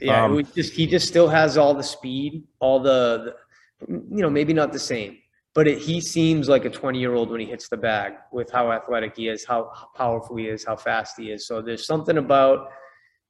[0.00, 0.24] Yeah.
[0.24, 3.34] Um, just he just still has all the speed, all the,
[3.80, 5.16] the you know, maybe not the same,
[5.54, 8.50] but it, he seems like a 20 year old when he hits the bag with
[8.50, 11.46] how athletic he is, how powerful he is, how fast he is.
[11.46, 12.68] So there's something about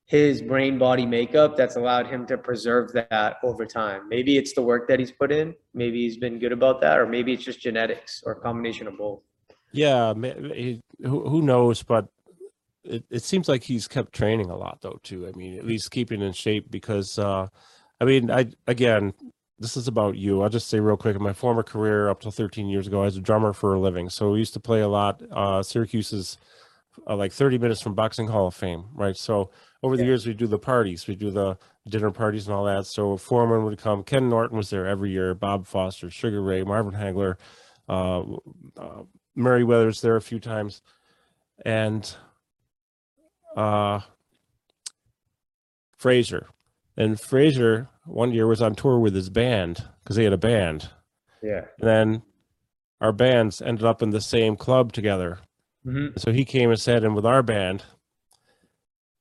[0.09, 4.09] his brain body makeup that's allowed him to preserve that over time.
[4.09, 5.55] Maybe it's the work that he's put in.
[5.75, 8.97] Maybe he's been good about that, or maybe it's just genetics or a combination of
[8.97, 9.21] both.
[9.71, 11.83] Yeah, who, knows?
[11.83, 12.09] But
[12.85, 14.99] it, it seems like he's kept training a lot, though.
[15.03, 15.29] Too.
[15.29, 17.47] I mean, at least keeping in shape because, uh,
[18.01, 19.13] I mean, I again,
[19.59, 20.41] this is about you.
[20.41, 21.17] I'll just say real quick.
[21.17, 23.79] In my former career, up till 13 years ago, I was a drummer for a
[23.79, 25.21] living, so we used to play a lot.
[25.31, 26.39] Uh, Syracuse is
[27.07, 29.19] uh, like 30 minutes from Boxing Hall of Fame, right?
[29.19, 29.51] So
[29.83, 30.09] over the Yeah.
[30.09, 31.57] years, we do the parties, we do the
[31.89, 32.87] dinner parties and all that.
[32.87, 34.03] So Foreman would come.
[34.03, 35.35] Ken Norton was there every year.
[35.35, 37.37] Bob Foster, Sugar Ray, Marvin Hagler.
[37.89, 38.23] Uh,
[38.77, 39.03] uh,
[39.35, 40.83] Murray Weathers there a few times,
[41.65, 42.15] and
[43.57, 44.01] uh,
[45.97, 46.49] Frazier.
[46.97, 50.91] And Frazier one year was on tour with his band because they had a band.
[51.43, 51.67] Yeah.
[51.81, 52.23] And then
[53.01, 55.39] our bands ended up in the same club together.
[55.87, 56.19] Mm-hmm.
[56.19, 57.85] So he came and sat in with our band.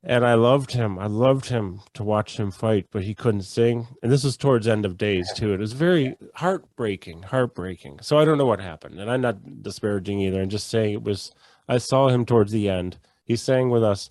[0.09, 0.97] And I loved him.
[0.97, 3.87] I loved him to watch him fight, but he couldn't sing.
[4.01, 5.53] And this was towards end of days too.
[5.53, 7.99] It was very heartbreaking, heartbreaking.
[8.01, 9.01] So I don't know what happened.
[9.01, 10.41] And I'm not disparaging either.
[10.41, 11.33] I'm just saying it was
[11.67, 12.97] I saw him towards the end.
[13.25, 14.09] He sang with us.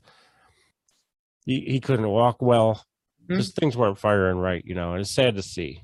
[1.46, 2.84] He he couldn't walk well.
[3.28, 3.36] Hmm.
[3.36, 5.80] Just things weren't firing right, you know, and it's sad to see.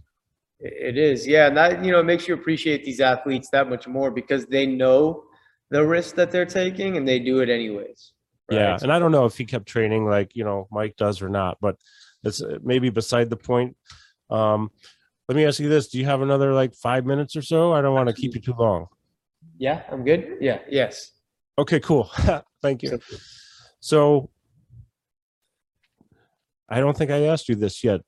[0.60, 3.88] It is, yeah, and that you know it makes you appreciate these athletes that much
[3.88, 5.24] more because they know
[5.70, 8.12] the risk that they're taking and they do it anyways.
[8.50, 8.58] Right?
[8.58, 11.28] Yeah, and I don't know if he kept training like you know Mike does or
[11.28, 11.76] not, but
[12.24, 13.76] it's uh, maybe beside the point.
[14.30, 14.70] Um,
[15.28, 17.72] let me ask you this: Do you have another like five minutes or so?
[17.72, 18.86] I don't want to keep you too long.
[19.58, 20.36] yeah, I'm good.
[20.40, 21.12] Yeah, yes.
[21.58, 22.10] Okay, cool.
[22.62, 22.88] Thank you.
[22.88, 22.98] So-
[23.80, 24.30] So,
[26.68, 28.00] I don't think I asked you this yet.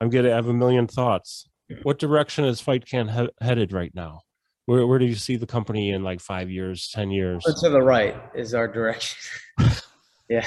[0.00, 1.48] I'm gonna have a million thoughts.
[1.82, 4.20] What direction is Fight Camp he- headed right now?
[4.66, 7.44] Where where do you see the company in like five years, ten years?
[7.44, 9.16] To the right is our direction.
[10.28, 10.44] yeah.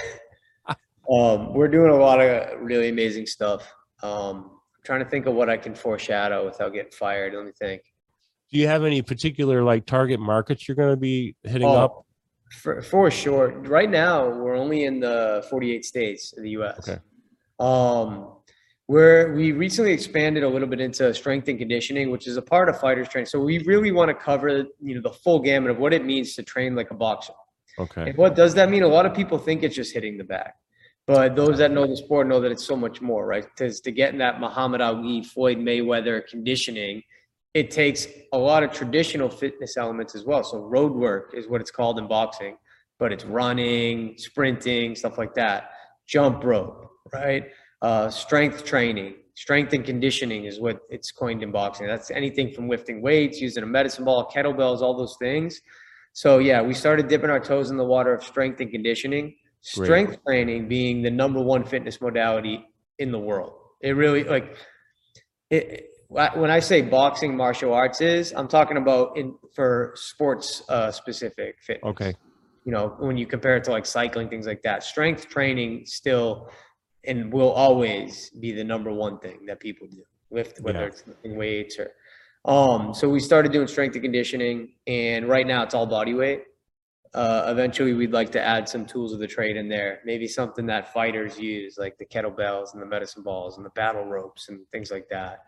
[1.11, 3.61] Um, we're doing a lot of really amazing stuff.
[4.03, 7.33] Um, I'm trying to think of what I can foreshadow without getting fired.
[7.33, 7.81] Let me think.
[8.51, 12.05] Do you have any particular like target markets you're going to be hitting Oh, up?
[12.51, 13.49] For, for sure.
[13.59, 16.87] Right now, we're only in the 48 states of the U.S.
[16.87, 16.99] Okay.
[17.59, 18.38] Um,
[18.89, 22.69] We're we recently expanded a little bit into strength and conditioning, which is a part
[22.69, 23.27] of fighters training.
[23.27, 24.49] So we really want to cover
[24.81, 27.33] you know the full gamut of what it means to train like a boxer.
[27.77, 28.09] Okay.
[28.09, 28.81] And what does that mean?
[28.81, 30.49] A lot of people think it's just hitting the bag,
[31.05, 33.43] but those that know the sport know that it's so much more, right?
[33.43, 37.03] Because to get in that Muhammad Ali, Floyd Mayweather conditioning,
[37.53, 40.43] it takes a lot of traditional fitness elements as well.
[40.43, 42.57] So road work is what it's called in boxing,
[42.97, 45.69] but it's running, sprinting, stuff like that,
[46.07, 47.43] jump rope, right?
[47.81, 51.87] Uh, strength training, strength and conditioning is what it's coined in boxing.
[51.87, 55.61] That's anything from lifting weights, using a medicine ball, kettlebells, all those things.
[56.13, 59.35] So yeah, we started dipping our toes in the water of strength and conditioning.
[59.61, 60.25] Strength Great.
[60.25, 62.65] training being the number one fitness modality
[62.97, 63.53] in the world.
[63.81, 64.57] It really like
[65.49, 65.85] it.
[66.09, 71.57] When I say boxing martial arts is, I'm talking about in for sports uh, specific
[71.61, 71.89] fitness.
[71.91, 72.15] Okay.
[72.65, 76.49] You know, when you compare it to like cycling, things like that, strength training still
[77.05, 80.85] and will always be the number one thing that people do lift whether yeah.
[80.85, 81.91] it's lifting weights or
[82.45, 86.43] um so we started doing strength and conditioning and right now it's all body weight.
[87.15, 90.67] Uh, eventually we'd like to add some tools of the trade in there maybe something
[90.67, 94.59] that fighters use like the kettlebells and the medicine balls and the battle ropes and
[94.71, 95.39] things like that.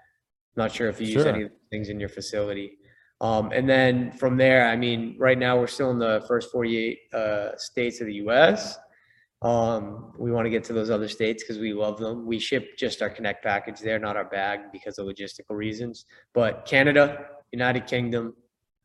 [0.56, 2.80] Not sure if you use any of things in your facility.
[3.22, 7.00] Um, and then from there i mean right now we're still in the first 48
[7.14, 8.80] uh, states of the us
[9.42, 12.26] um, we want to get to those other states because we love them.
[12.26, 16.06] We ship just our Connect package there, not our bag because of logistical reasons.
[16.34, 18.36] But Canada, United Kingdom,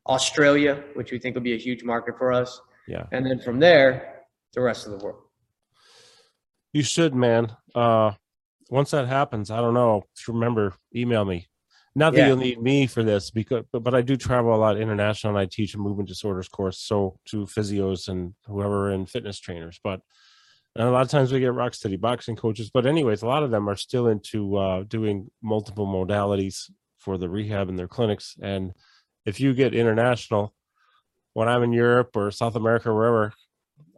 [0.07, 2.61] Australia, which we think will be a huge market for us.
[2.89, 3.05] Yeah.
[3.13, 4.23] And then from there,
[4.55, 5.21] the rest of the world.
[6.73, 7.55] You should, man.
[7.75, 8.13] Uh,
[8.71, 10.05] once that happens, I don't know.
[10.15, 11.49] Just remember, email me.
[11.95, 12.27] Not that yeah.
[12.29, 15.41] you'll need me for this, because but, but I do travel a lot international, and
[15.41, 19.81] I teach a movement disorders course, so to physios and whoever and fitness trainers.
[19.83, 20.01] But
[20.79, 23.43] and a lot of times we get rock steady boxing coaches, but anyways, a lot
[23.43, 28.37] of them are still into uh, doing multiple modalities for the rehab in their clinics.
[28.43, 28.73] And
[29.25, 30.55] if you get international,
[31.33, 33.33] when I'm in Europe or South America, or wherever,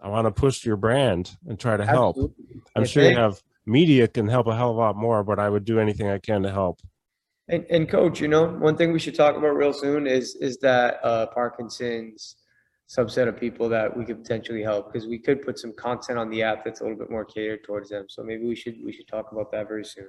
[0.03, 2.17] I want to push your brand and try to help.
[2.17, 2.63] Absolutely.
[2.77, 5.49] I'm sure you have media can help a hell of a lot more, but I
[5.49, 6.81] would do anything I can to help.
[7.49, 10.59] And, and coach, you know, one thing we should talk about real soon is is
[10.59, 12.37] that uh, Parkinson's
[12.89, 16.31] subset of people that we could potentially help because we could put some content on
[16.31, 18.07] the app that's a little bit more catered towards them.
[18.09, 20.09] So maybe we should we should talk about that very soon.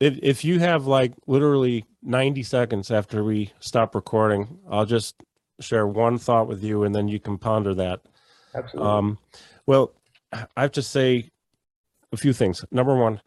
[0.00, 5.22] If if you have like literally 90 seconds after we stop recording, I'll just
[5.60, 8.00] share one thought with you and then you can ponder that.
[8.54, 8.90] Absolutely.
[8.90, 9.18] Um,
[9.66, 9.92] well,
[10.32, 11.30] I have to say
[12.12, 12.64] a few things.
[12.70, 13.20] Number one,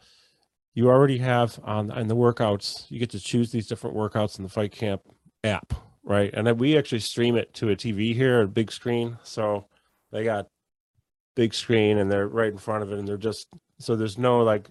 [0.74, 4.44] you already have on in the workouts, you get to choose these different workouts in
[4.44, 5.02] the Fight Camp
[5.44, 5.74] app
[6.04, 6.32] right?
[6.34, 9.18] And then we actually stream it to a TV here, a big screen.
[9.24, 9.68] So
[10.12, 10.48] they got
[11.36, 13.48] big screen and they're right in front of it, and they're just
[13.80, 14.68] so there's no like.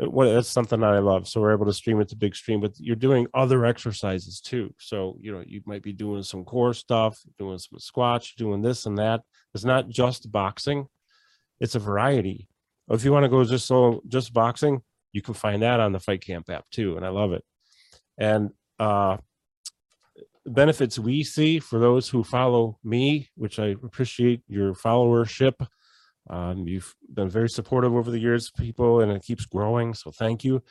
[0.00, 1.26] What that's something that I love.
[1.26, 4.72] So we're able to stream it to big screen, but you're doing other exercises too.
[4.78, 8.86] So you know you might be doing some core stuff, doing some squats, doing this
[8.86, 9.22] and that.
[9.54, 10.86] It's not just boxing;
[11.58, 12.46] it's a variety.
[12.88, 15.98] If you want to go just so just boxing, you can find that on the
[15.98, 17.42] Fight Camp app too, and I love it.
[18.16, 19.16] And uh,
[20.48, 25.66] benefits we see for those who follow me, which I appreciate your followership.
[26.30, 29.94] Um, you've been very supportive over the years, people, and it keeps growing.
[29.94, 30.62] So thank you.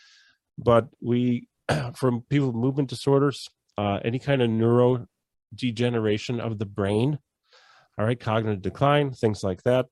[0.58, 1.48] But we,
[1.96, 7.20] from people with movement disorders, uh, any kind of neurodegeneration of the brain,
[7.98, 9.88] all right, cognitive decline, things like that.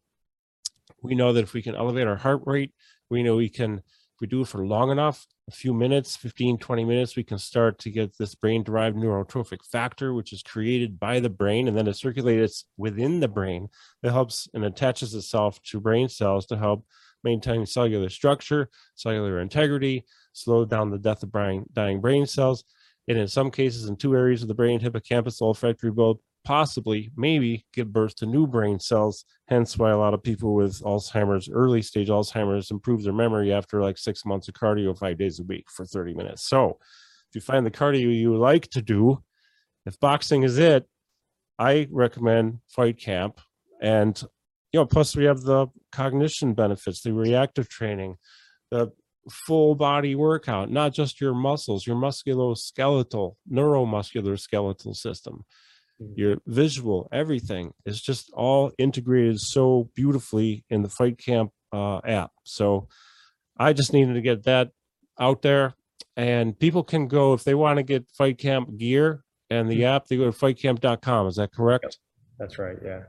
[1.01, 2.71] We know that if we can elevate our heart rate,
[3.09, 6.57] we know we can, if we do it for long enough, a few minutes 15
[6.57, 10.99] 20 minutes we can start to get this brain derived neurotrophic factor which is created
[10.99, 13.67] by the brain and then it circulates within the brain
[14.01, 16.83] it helps and attaches itself to brain cells to help
[17.23, 22.63] maintain cellular structure cellular integrity slow down the death of brain, dying brain cells
[23.07, 27.65] and in some cases in two areas of the brain hippocampus olfactory bulb possibly, maybe
[27.73, 29.25] give birth to new brain cells.
[29.47, 33.81] Hence why a lot of people with Alzheimer's, early stage Alzheimer's, improve their memory after
[33.81, 36.47] like six months of cardio five days a week for 30 minutes.
[36.47, 36.77] So
[37.29, 39.21] if you find the cardio you like to do,
[39.85, 40.85] if boxing is it,
[41.59, 43.41] I recommend Fight Camp.
[43.81, 44.19] And,
[44.71, 48.17] you know, plus we have the cognition benefits, the reactive training,
[48.71, 48.91] the
[49.29, 55.43] full body workout, not just your muscles, your musculoskeletal, neuromuscular skeletal system.
[56.01, 56.13] Mm-hmm.
[56.17, 62.31] your visual, everything is just all integrated so beautifully in the Fight Camp uh, app.
[62.43, 62.89] So
[63.57, 64.71] I just needed to get that
[65.17, 65.73] out there.
[66.17, 69.85] And people can go if they want to get Fight Camp gear and the mm-hmm.
[69.85, 71.27] app, they go to fightcamp.com.
[71.27, 71.97] Is that correct?
[72.39, 72.77] That's right.
[72.83, 73.03] Yeah.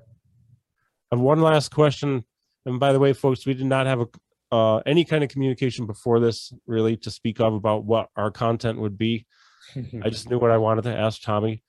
[1.10, 2.24] And one last question.
[2.66, 4.06] And by the way, folks, we did not have a
[4.52, 8.78] uh, any kind of communication before this, really, to speak of about what our content
[8.78, 9.26] would be.
[10.04, 11.64] I just knew what I wanted to ask Tommy.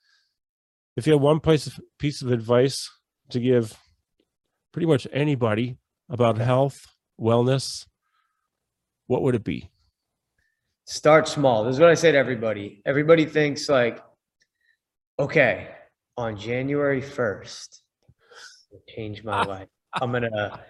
[0.98, 2.90] If you had one piece of, piece of advice
[3.30, 3.78] to give
[4.72, 5.78] pretty much anybody
[6.08, 6.76] about health,
[7.20, 7.86] wellness,
[9.06, 9.70] what would it be?
[10.88, 11.64] start small.
[11.64, 12.80] This is what I say to everybody.
[12.86, 14.02] Everybody thinks like,
[15.18, 15.68] okay,
[16.16, 17.80] on January 1st,
[18.88, 19.68] change my life.
[19.92, 20.60] I'm gonna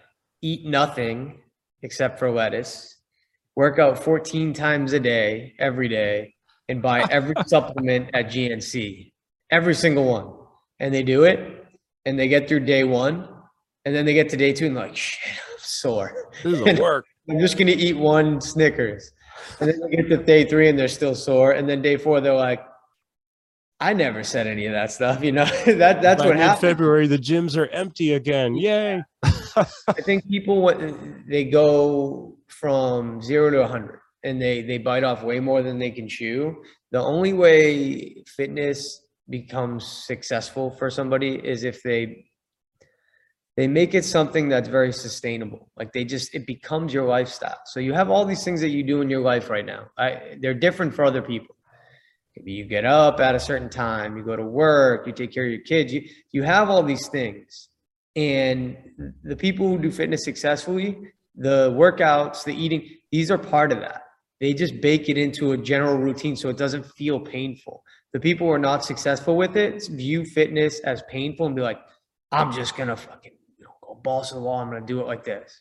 [0.43, 1.41] eat nothing
[1.83, 2.97] except for lettuce,
[3.55, 6.35] work out 14 times a day, every day,
[6.68, 9.12] and buy every supplement at GNC,
[9.51, 10.34] every single one.
[10.80, 11.66] And they do it,
[12.05, 13.28] and they get through day one,
[13.84, 16.30] and then they get to day two and like, shit, I'm sore.
[16.44, 17.07] This is work.
[17.30, 19.12] I'm just gonna eat one Snickers.
[19.61, 21.53] And then they get to day three and they're still sore.
[21.53, 22.64] And then day four, they're like,
[23.80, 25.22] I never said any of that stuff.
[25.28, 26.61] You know, that that's By what happens.
[26.61, 28.55] February, the gyms are empty again.
[28.57, 29.03] Yay!
[29.24, 30.80] I think people what
[31.26, 35.90] they go from zero to hundred and they they bite off way more than they
[35.90, 36.62] can chew.
[36.90, 42.24] The only way fitness becomes successful for somebody is if they
[43.57, 45.68] they make it something that's very sustainable.
[45.76, 47.59] Like they just it becomes your lifestyle.
[47.66, 49.89] So you have all these things that you do in your life right now.
[49.99, 51.57] I they're different for other people.
[52.37, 55.45] Maybe you get up at a certain time, you go to work, you take care
[55.45, 55.93] of your kids.
[55.93, 57.68] You you have all these things.
[58.14, 58.76] And
[59.24, 60.97] the people who do fitness successfully,
[61.35, 64.03] the workouts, the eating, these are part of that.
[64.41, 67.83] They just bake it into a general routine so it doesn't feel painful.
[68.13, 71.79] The people who are not successful with it view fitness as painful and be like,
[72.33, 74.61] I'm just gonna fucking you know, go balls to the wall.
[74.61, 75.61] I'm gonna do it like this.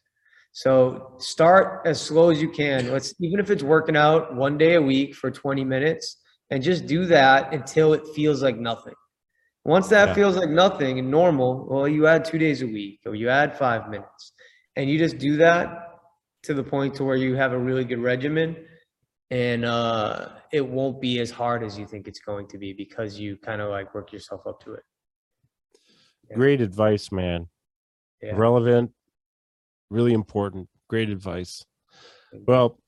[0.54, 2.92] So start as slow as you can.
[2.92, 6.18] Let's even if it's working out one day a week for 20 minutes
[6.50, 8.96] and just do that until it feels like nothing.
[9.66, 10.14] Once that Yeah.
[10.14, 13.58] feels like nothing and normal, well, you add two days a week or you add
[13.58, 14.32] five minutes
[14.78, 16.00] and you just do that
[16.44, 18.56] to the point to where you have a really good regimen
[19.30, 23.20] and uh, it won't be as hard as you think it's going to be because
[23.20, 24.84] you kind of like work yourself up to it.
[26.30, 26.36] Yeah.
[26.36, 27.48] Great advice, man.
[28.22, 28.34] Yeah.
[28.36, 28.92] Relevant,
[29.90, 30.70] really important.
[30.90, 31.66] Great advice.
[32.34, 32.80] Well,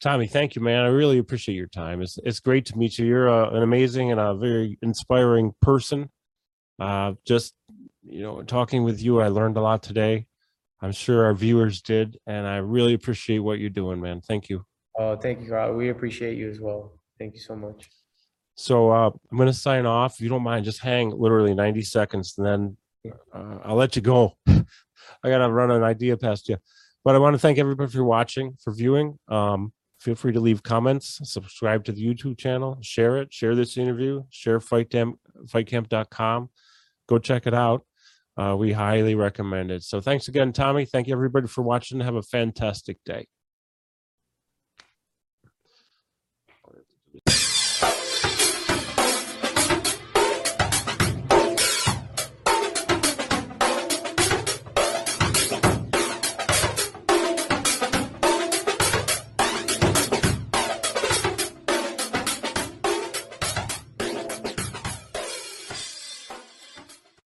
[0.00, 0.84] Tommy, thank you, man.
[0.84, 2.02] I really appreciate your time.
[2.02, 3.06] It's it's great to meet you.
[3.06, 6.10] You're uh, an amazing and a very inspiring person.
[6.78, 7.54] Uh, just
[8.04, 10.26] you know, talking with you, I learned a lot today.
[10.80, 14.20] I'm sure our viewers did, and I really appreciate what you're doing, man.
[14.20, 14.64] Thank you.
[14.98, 15.74] Oh, thank you, Carl.
[15.74, 16.98] We appreciate you as well.
[17.18, 17.88] Thank you so much.
[18.54, 20.14] So uh, I'm going to sign off.
[20.14, 22.76] If you don't mind, just hang literally 90 seconds, and then
[23.34, 24.36] uh, I'll let you go.
[24.46, 24.62] I
[25.24, 26.58] got to run an idea past you.
[27.04, 29.18] But I want to thank everybody for watching, for viewing.
[29.28, 33.76] Um, feel free to leave comments, subscribe to the YouTube channel, share it, share this
[33.76, 36.50] interview, share Fight Camp, fightcamp.com.
[37.08, 37.84] Go check it out.
[38.36, 39.82] Uh, we highly recommend it.
[39.82, 40.84] So thanks again, Tommy.
[40.84, 42.00] Thank you, everybody, for watching.
[42.00, 43.26] Have a fantastic day.